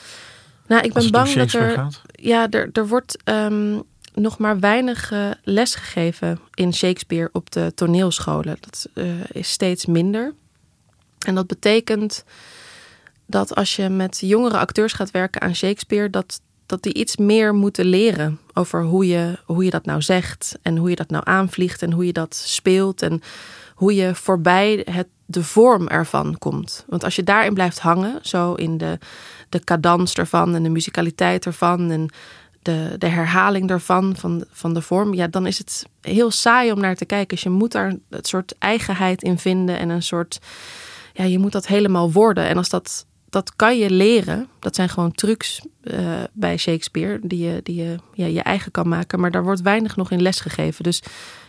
Nou, 0.67 0.83
ik 0.83 0.93
ben 0.93 1.11
bang 1.11 1.33
dat 1.33 1.53
er. 1.53 1.87
Ja, 2.11 2.49
er, 2.49 2.69
er 2.73 2.87
wordt 2.87 3.17
um, 3.25 3.83
nog 4.13 4.37
maar 4.37 4.59
weinig 4.59 5.11
uh, 5.11 5.31
les 5.43 5.75
gegeven 5.75 6.39
in 6.53 6.73
Shakespeare 6.73 7.29
op 7.31 7.51
de 7.51 7.71
toneelscholen. 7.75 8.57
Dat 8.59 8.89
uh, 8.93 9.23
is 9.31 9.49
steeds 9.49 9.85
minder. 9.85 10.33
En 11.25 11.35
dat 11.35 11.47
betekent 11.47 12.23
dat 13.25 13.55
als 13.55 13.75
je 13.75 13.89
met 13.89 14.19
jongere 14.21 14.57
acteurs 14.57 14.93
gaat 14.93 15.11
werken 15.11 15.41
aan 15.41 15.55
Shakespeare, 15.55 16.09
dat, 16.09 16.41
dat 16.67 16.83
die 16.83 16.93
iets 16.93 17.17
meer 17.17 17.55
moeten 17.55 17.85
leren 17.85 18.39
over 18.53 18.83
hoe 18.83 19.07
je, 19.07 19.37
hoe 19.45 19.63
je 19.63 19.69
dat 19.69 19.85
nou 19.85 20.01
zegt 20.01 20.57
en 20.61 20.77
hoe 20.77 20.89
je 20.89 20.95
dat 20.95 21.09
nou 21.09 21.23
aanvliegt 21.25 21.81
en 21.81 21.91
hoe 21.91 22.05
je 22.05 22.13
dat 22.13 22.35
speelt 22.35 23.01
en 23.01 23.21
hoe 23.75 23.95
je 23.95 24.15
voorbij 24.15 24.85
het, 24.91 25.07
de 25.25 25.43
vorm 25.43 25.87
ervan 25.87 26.37
komt. 26.37 26.85
Want 26.87 27.03
als 27.03 27.15
je 27.15 27.23
daarin 27.23 27.53
blijft 27.53 27.79
hangen, 27.79 28.19
zo 28.21 28.53
in 28.53 28.77
de, 28.77 28.99
de 29.49 29.59
cadans 29.59 30.13
ervan 30.13 30.55
en 30.55 30.63
de 30.63 30.69
muzikaliteit 30.69 31.45
ervan 31.45 31.91
en 31.91 32.09
de, 32.61 32.95
de 32.97 33.07
herhaling 33.07 33.67
daarvan, 33.67 34.15
van, 34.15 34.43
van 34.51 34.73
de 34.73 34.81
vorm, 34.81 35.13
ja, 35.13 35.27
dan 35.27 35.47
is 35.47 35.57
het 35.57 35.85
heel 36.01 36.31
saai 36.31 36.71
om 36.71 36.79
naar 36.79 36.95
te 36.95 37.05
kijken. 37.05 37.27
Dus 37.27 37.43
je 37.43 37.49
moet 37.49 37.71
daar 37.71 37.95
een 38.09 38.19
soort 38.21 38.55
eigenheid 38.59 39.23
in 39.23 39.37
vinden 39.37 39.79
en 39.79 39.89
een 39.89 40.03
soort, 40.03 40.39
ja, 41.13 41.23
je 41.23 41.39
moet 41.39 41.51
dat 41.51 41.67
helemaal 41.67 42.11
worden. 42.11 42.47
En 42.47 42.57
als 42.57 42.69
dat, 42.69 43.05
dat 43.29 43.55
kan 43.55 43.77
je 43.77 43.89
leren, 43.89 44.47
dat 44.59 44.75
zijn 44.75 44.89
gewoon 44.89 45.11
trucs 45.11 45.61
uh, 45.83 46.23
bij 46.33 46.57
Shakespeare, 46.57 47.19
die 47.21 47.45
je, 47.45 47.59
die 47.63 47.75
je 47.75 47.97
ja, 48.13 48.25
je 48.25 48.41
eigen 48.41 48.71
kan 48.71 48.87
maken, 48.87 49.19
maar 49.19 49.31
daar 49.31 49.43
wordt 49.43 49.61
weinig 49.61 49.95
nog 49.95 50.11
in 50.11 50.21
les 50.21 50.39
gegeven. 50.39 50.83
Dus 50.83 51.01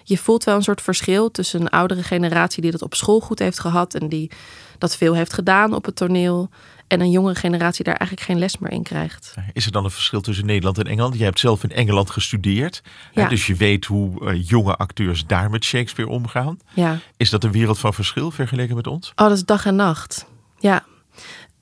je 0.04 0.18
voelt 0.18 0.44
wel 0.44 0.56
een 0.56 0.62
soort 0.62 0.82
verschil 0.82 1.30
tussen 1.30 1.60
een 1.60 1.68
oudere 1.68 2.02
generatie 2.02 2.62
die 2.62 2.70
dat 2.70 2.82
op 2.82 2.94
school 2.94 3.20
goed 3.20 3.38
heeft 3.38 3.60
gehad 3.60 3.94
en 3.94 4.08
die 4.08 4.30
dat 4.78 4.96
veel 4.96 5.14
heeft 5.14 5.32
gedaan 5.32 5.74
op 5.74 5.84
het 5.84 5.96
toneel. 5.96 6.50
En 6.86 7.00
een 7.00 7.10
jongere 7.10 7.34
generatie 7.34 7.84
daar 7.84 7.96
eigenlijk 7.96 8.28
geen 8.28 8.38
les 8.38 8.58
meer 8.58 8.72
in 8.72 8.82
krijgt. 8.82 9.34
Is 9.52 9.66
er 9.66 9.72
dan 9.72 9.84
een 9.84 9.90
verschil 9.90 10.20
tussen 10.20 10.46
Nederland 10.46 10.78
en 10.78 10.84
Engeland? 10.84 11.18
Je 11.18 11.24
hebt 11.24 11.38
zelf 11.38 11.62
in 11.62 11.70
Engeland 11.70 12.10
gestudeerd. 12.10 12.82
Ja. 13.12 13.28
dus 13.28 13.46
je 13.46 13.54
weet 13.54 13.84
hoe 13.84 14.24
uh, 14.24 14.48
jonge 14.48 14.76
acteurs 14.76 15.26
daar 15.26 15.50
met 15.50 15.64
Shakespeare 15.64 16.10
omgaan. 16.10 16.58
Ja. 16.74 16.98
Is 17.16 17.30
dat 17.30 17.44
een 17.44 17.52
wereld 17.52 17.78
van 17.78 17.94
verschil 17.94 18.30
vergeleken 18.30 18.76
met 18.76 18.86
ons? 18.86 19.12
Oh, 19.16 19.28
dat 19.28 19.36
is 19.36 19.44
dag 19.44 19.66
en 19.66 19.76
nacht. 19.76 20.26
Ja. 20.58 20.84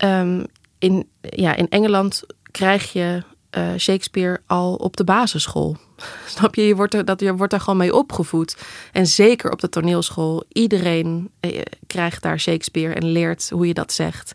Um, 0.05 0.47
in, 0.79 1.09
ja, 1.21 1.55
in 1.55 1.69
Engeland 1.69 2.23
krijg 2.51 2.93
je 2.93 3.23
uh, 3.57 3.69
Shakespeare 3.79 4.41
al 4.47 4.75
op 4.75 4.97
de 4.97 5.05
basisschool. 5.05 5.77
Snap 6.27 6.55
je? 6.55 6.67
Je 6.67 6.75
wordt, 6.75 6.95
er, 6.95 7.05
dat, 7.05 7.21
je 7.21 7.35
wordt 7.35 7.51
daar 7.51 7.61
gewoon 7.61 7.79
mee 7.79 7.95
opgevoed. 7.95 8.57
En 8.93 9.07
zeker 9.07 9.51
op 9.51 9.61
de 9.61 9.69
toneelschool. 9.69 10.45
Iedereen 10.49 11.31
eh, 11.41 11.61
krijgt 11.87 12.23
daar 12.23 12.41
Shakespeare 12.41 12.95
en 12.95 13.05
leert 13.05 13.51
hoe 13.51 13.67
je 13.67 13.75
dat 13.75 13.93
zegt. 13.93 14.33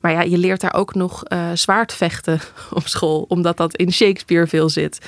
Maar 0.00 0.12
ja, 0.12 0.22
je 0.22 0.38
leert 0.38 0.60
daar 0.60 0.74
ook 0.74 0.94
nog 0.94 1.22
uh, 1.28 1.50
zwaardvechten 1.54 2.40
op 2.70 2.88
school, 2.88 3.24
omdat 3.28 3.56
dat 3.56 3.76
in 3.76 3.92
Shakespeare 3.92 4.46
veel 4.46 4.68
zit. 4.68 5.06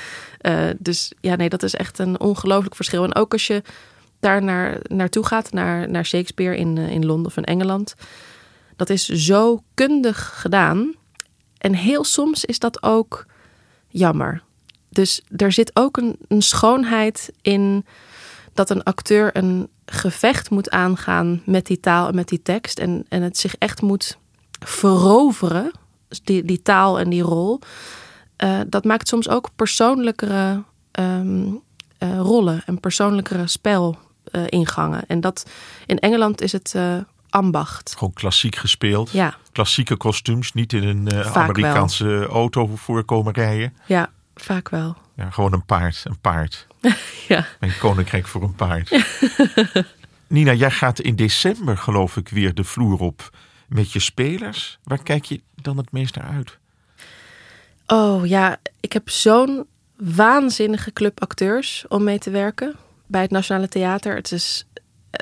Dus 0.79 1.13
ja, 1.21 1.37
nee, 1.37 1.49
dat 1.49 1.63
is 1.63 1.75
echt 1.75 1.99
een 1.99 2.21
ongelooflijk 2.21 2.75
verschil. 2.75 3.05
En 3.05 3.15
ook 3.15 3.33
als 3.33 3.47
je 3.47 3.63
daar 4.21 4.43
naar, 4.43 4.79
naartoe 4.83 5.27
gaat, 5.27 5.53
naar, 5.53 5.91
naar 5.91 6.07
Shakespeare 6.07 6.57
in, 6.57 6.79
in 6.79 7.07
Londen 7.07 7.27
of 7.27 7.37
in 7.37 7.45
Engeland, 7.45 7.95
dat 8.77 8.91
is 8.91 9.09
zo 9.09 9.63
kundig 9.75 10.41
gedaan. 10.41 10.95
En 11.59 11.75
heel 11.75 12.05
soms 12.05 12.45
is 12.45 12.59
dat 12.59 12.83
ook 12.83 13.27
jammer. 13.89 14.43
Dus 14.89 15.23
er 15.37 15.53
zit 15.53 15.71
ook 15.75 15.97
een, 15.97 16.17
een 16.29 16.43
schoonheid 16.43 17.33
in 17.43 17.85
dat 18.53 18.71
een 18.71 18.83
acteur 18.83 19.37
een 19.37 19.69
gevecht 19.87 20.51
moet 20.51 20.71
aangaan 20.71 21.43
met 21.45 21.67
die 21.67 21.81
taal 21.81 22.09
en 22.09 22.15
met 22.15 22.29
die 22.29 22.43
tekst. 22.43 22.79
En, 22.79 23.05
en 23.09 23.23
het 23.23 23.39
zich 23.39 23.57
echt 23.57 23.83
moet 23.83 24.19
veroveren, 24.59 25.71
die, 26.25 26.45
die 26.45 26.63
taal 26.63 26.99
en 26.99 27.11
die 27.11 27.23
rol. 27.23 27.61
Uh, 28.45 28.61
dat 28.67 28.85
maakt 28.85 29.09
soms 29.09 29.29
ook 29.29 29.49
persoonlijkere 29.57 30.63
um, 31.01 31.63
uh, 31.99 32.19
rollen 32.19 32.63
en 32.67 32.81
persoonlijkere 32.81 33.47
spelingangen. 33.47 34.99
Uh, 34.99 35.05
en 35.07 35.21
dat 35.21 35.47
in 35.87 35.99
Engeland 35.99 36.41
is 36.41 36.53
het 36.53 36.75
ambacht. 37.35 37.94
Gewoon 37.99 38.12
klassiek 38.12 38.57
gespeeld. 38.57 39.11
Ja. 39.11 39.35
Klassieke 39.53 39.97
kostuums, 39.97 40.53
niet 40.53 40.73
in 40.73 40.83
een 40.83 41.25
Amerikaanse 41.25 42.05
wel. 42.05 42.29
auto 42.29 42.77
voorkomen 42.77 43.33
rijden. 43.33 43.77
Ja, 43.87 44.11
vaak 44.35 44.68
wel. 44.68 44.97
Ja, 45.16 45.31
gewoon 45.31 45.53
een 45.53 45.64
paard, 45.64 46.03
een 46.05 46.20
paard. 46.20 46.66
ja. 47.29 47.47
Een 47.61 47.79
koninkrijk 47.79 48.27
voor 48.27 48.42
een 48.42 48.55
paard. 48.55 49.05
Nina, 50.27 50.53
jij 50.53 50.70
gaat 50.70 51.01
in 51.01 51.16
december 51.16 51.79
geloof 51.79 52.16
ik 52.16 52.29
weer 52.29 52.55
de 52.55 52.64
vloer 52.64 53.01
op 53.01 53.31
met 53.68 53.92
je 53.92 54.01
spelers. 54.01 54.79
Waar 54.85 55.03
kijk 55.03 55.25
je 55.25 55.40
dan 55.55 55.77
het 55.77 55.92
meest 55.92 56.16
naar 56.16 56.27
uit? 56.27 56.59
Oh 57.87 58.27
ja, 58.27 58.57
ik 58.81 58.92
heb 58.92 59.11
zo'n 59.11 59.66
waanzinnige 59.97 60.92
club 60.92 61.20
acteurs 61.23 61.85
om 61.88 62.05
mee 62.05 62.18
te 62.18 62.31
werken 62.31 62.77
bij 63.07 63.23
het 63.23 63.31
Nationale 63.31 63.68
Theater. 63.68 64.14
Het 64.14 64.33
is 64.33 64.66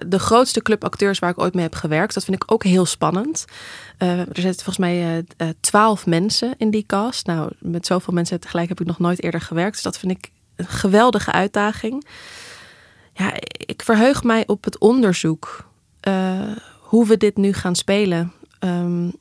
de 0.06 0.18
grootste 0.18 0.62
club 0.62 0.84
acteurs 0.84 1.18
waar 1.18 1.30
ik 1.30 1.40
ooit 1.40 1.54
mee 1.54 1.62
heb 1.62 1.74
gewerkt. 1.74 2.14
Dat 2.14 2.24
vind 2.24 2.42
ik 2.42 2.52
ook 2.52 2.64
heel 2.64 2.86
spannend. 2.86 3.44
Uh, 3.98 4.18
er 4.18 4.26
zitten 4.34 4.64
volgens 4.64 4.78
mij 4.78 5.00
eh, 5.00 5.18
eh, 5.18 5.54
twaalf 5.60 6.06
mensen 6.06 6.54
in 6.56 6.70
die 6.70 6.86
cast. 6.86 7.26
Nou, 7.26 7.52
met 7.58 7.86
zoveel 7.86 8.14
mensen 8.14 8.40
tegelijk 8.40 8.68
heb 8.68 8.80
ik 8.80 8.86
nog 8.86 8.98
nooit 8.98 9.22
eerder 9.22 9.40
gewerkt. 9.40 9.72
Dus 9.72 9.82
dat 9.82 9.98
vind 9.98 10.12
ik 10.12 10.30
een 10.56 10.66
geweldige 10.66 11.32
uitdaging. 11.32 12.06
Ja, 13.12 13.32
ik 13.50 13.82
verheug 13.82 14.22
mij 14.22 14.46
op 14.46 14.64
het 14.64 14.78
onderzoek. 14.78 15.70
hoe 16.80 17.06
we 17.06 17.16
dit 17.16 17.36
nu 17.36 17.52
gaan 17.52 17.74
spelen. 17.74 18.32
Um, 18.60 19.12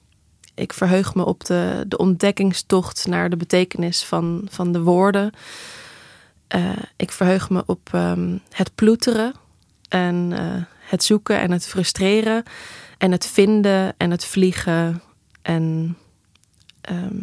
ik 0.61 0.73
verheug 0.73 1.15
me 1.15 1.25
op 1.25 1.45
de, 1.45 1.83
de 1.87 1.97
ontdekkingstocht 1.97 3.07
naar 3.07 3.29
de 3.29 3.37
betekenis 3.37 4.03
van, 4.03 4.47
van 4.49 4.71
de 4.71 4.81
woorden. 4.81 5.31
eh, 6.47 6.69
ik 6.95 7.11
verheug 7.11 7.49
me 7.49 7.63
op 7.65 7.89
ehm, 7.91 8.37
het 8.49 8.75
ploeteren 8.75 9.33
en 9.91 10.33
eh, 10.37 10.45
het 10.89 11.03
zoeken 11.03 11.39
en 11.39 11.51
het 11.51 11.67
frustreren 11.67 12.43
en 12.97 13.11
het 13.11 13.25
vinden 13.27 13.93
en 13.97 14.11
het 14.11 14.25
vliegen 14.25 15.01
en 15.41 15.97
ehm, 16.81 17.15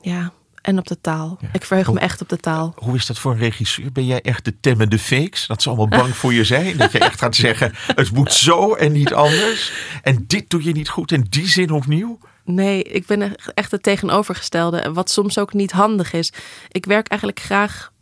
ja, 0.00 0.32
en 0.62 0.78
op 0.78 0.86
de 0.86 1.00
taal. 1.00 1.38
Ja. 1.40 1.48
Ik 1.52 1.64
verheug 1.64 1.92
me 1.92 2.00
echt 2.00 2.20
op 2.20 2.28
de 2.28 2.36
taal. 2.36 2.72
Hoe 2.76 2.94
is 2.96 3.06
dat 3.06 3.18
voor 3.18 3.32
een 3.32 3.38
regisseur? 3.38 3.92
Ben 3.92 4.06
jij 4.06 4.20
echt 4.22 4.44
de 4.44 4.60
temmende 4.60 4.98
fakes? 4.98 5.46
Dat 5.46 5.62
ze 5.62 5.68
allemaal 5.68 5.88
bang 5.88 6.16
voor 6.16 6.32
je 6.32 6.44
zijn? 6.44 6.76
Dat 6.76 6.92
je 6.92 6.98
echt 6.98 7.18
gaat 7.18 7.36
zeggen, 7.46 7.72
het 7.74 8.12
moet 8.12 8.32
zo 8.32 8.74
en 8.74 8.92
niet 8.92 9.12
anders? 9.14 9.72
En 10.02 10.24
dit 10.26 10.50
doe 10.50 10.64
je 10.64 10.72
niet 10.72 10.88
goed 10.88 11.12
en 11.12 11.22
die 11.28 11.48
zin 11.48 11.70
opnieuw? 11.70 12.18
Nee, 12.44 12.82
ik 12.82 13.06
ben 13.06 13.22
echt- 13.22 13.52
echt 13.54 13.70
het 13.70 13.82
tegenovergestelde. 13.82 14.92
Wat 14.92 15.10
soms 15.10 15.38
ook 15.38 15.52
niet 15.52 15.72
handig 15.72 16.12
is. 16.12 16.32
Ik 16.68 16.86
werk 16.86 17.08
eigenlijk 17.08 17.40
graag 17.40 17.92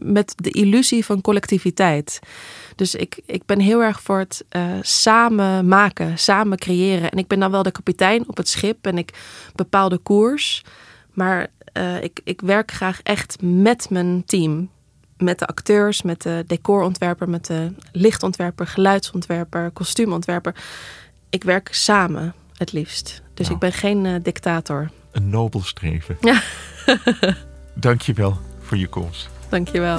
met 0.00 0.32
de 0.36 0.50
illusie 0.50 1.04
van 1.04 1.20
collectiviteit. 1.20 2.18
Dus 2.76 2.94
ik, 2.94 3.20
ik 3.26 3.46
ben 3.46 3.60
heel 3.60 3.82
erg 3.82 4.02
voor 4.02 4.18
het 4.18 4.44
eh, 4.48 4.64
samen 4.80 5.68
maken, 5.68 6.18
samen 6.18 6.58
creëren. 6.58 7.10
En 7.10 7.18
ik 7.18 7.26
ben 7.26 7.40
dan 7.40 7.50
wel 7.50 7.62
de 7.62 7.70
kapitein 7.70 8.28
op 8.28 8.36
het 8.36 8.48
schip 8.48 8.86
en 8.86 8.98
ik 8.98 9.12
bepaal 9.54 9.88
de 9.88 9.98
koers. 9.98 10.62
Maar 11.12 11.46
eh, 11.72 12.02
ik, 12.02 12.20
ik 12.24 12.40
werk 12.40 12.70
graag 12.70 13.00
echt 13.02 13.36
met 13.42 13.90
mijn 13.90 14.24
team. 14.26 14.70
Met 15.16 15.38
de 15.38 15.46
acteurs, 15.46 16.02
met 16.02 16.22
de 16.22 16.44
decorontwerper, 16.46 17.28
met 17.28 17.46
de 17.46 17.72
lichtontwerper, 17.92 18.66
geluidsontwerper, 18.66 19.70
kostuumontwerper. 19.70 20.54
Ik 21.30 21.44
werk 21.44 21.68
samen 21.74 22.34
het 22.56 22.72
liefst. 22.72 23.22
Dus 23.34 23.48
Nou. 23.48 23.54
ik 23.54 23.60
ben 23.60 23.72
geen 23.72 24.06
eh, 24.06 24.14
dictator. 24.22 24.90
Een 25.12 25.28
nobel 25.28 25.62
streven. 25.62 26.16
Ja. 26.20 26.42
Dank 27.74 28.00
je 28.00 28.12
wel 28.12 28.38
voor 28.60 28.76
je 28.76 28.88
komst. 28.88 29.28
Dankjewel. 29.52 29.98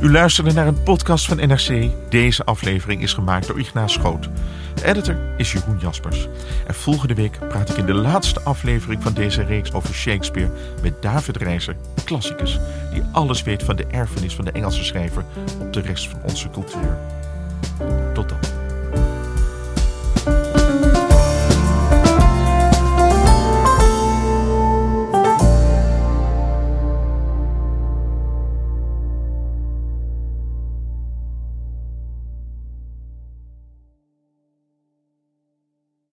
U 0.00 0.10
luisterde 0.10 0.52
naar 0.52 0.66
een 0.66 0.82
podcast 0.82 1.26
van 1.26 1.36
NRC. 1.36 1.90
Deze 2.08 2.44
aflevering 2.44 3.02
is 3.02 3.12
gemaakt 3.12 3.46
door 3.46 3.58
Ignaas 3.58 3.92
Schoot. 3.92 4.28
De 4.74 4.84
editor 4.84 5.16
is 5.36 5.52
Jeroen 5.52 5.78
Jaspers. 5.78 6.28
En 6.66 6.74
volgende 6.74 7.14
week 7.14 7.38
praat 7.48 7.70
ik 7.70 7.76
in 7.76 7.86
de 7.86 7.94
laatste 7.94 8.40
aflevering 8.40 9.02
van 9.02 9.12
deze 9.12 9.42
reeks 9.42 9.72
over 9.72 9.94
Shakespeare 9.94 10.50
met 10.82 11.02
David 11.02 11.36
Reizer, 11.36 11.76
klassicus, 12.04 12.58
die 12.92 13.02
alles 13.12 13.42
weet 13.42 13.62
van 13.62 13.76
de 13.76 13.86
erfenis 13.86 14.34
van 14.34 14.44
de 14.44 14.52
Engelse 14.52 14.84
schrijver 14.84 15.24
op 15.60 15.72
de 15.72 15.80
rest 15.80 16.08
van 16.08 16.20
onze 16.22 16.50
cultuur. 16.50 16.98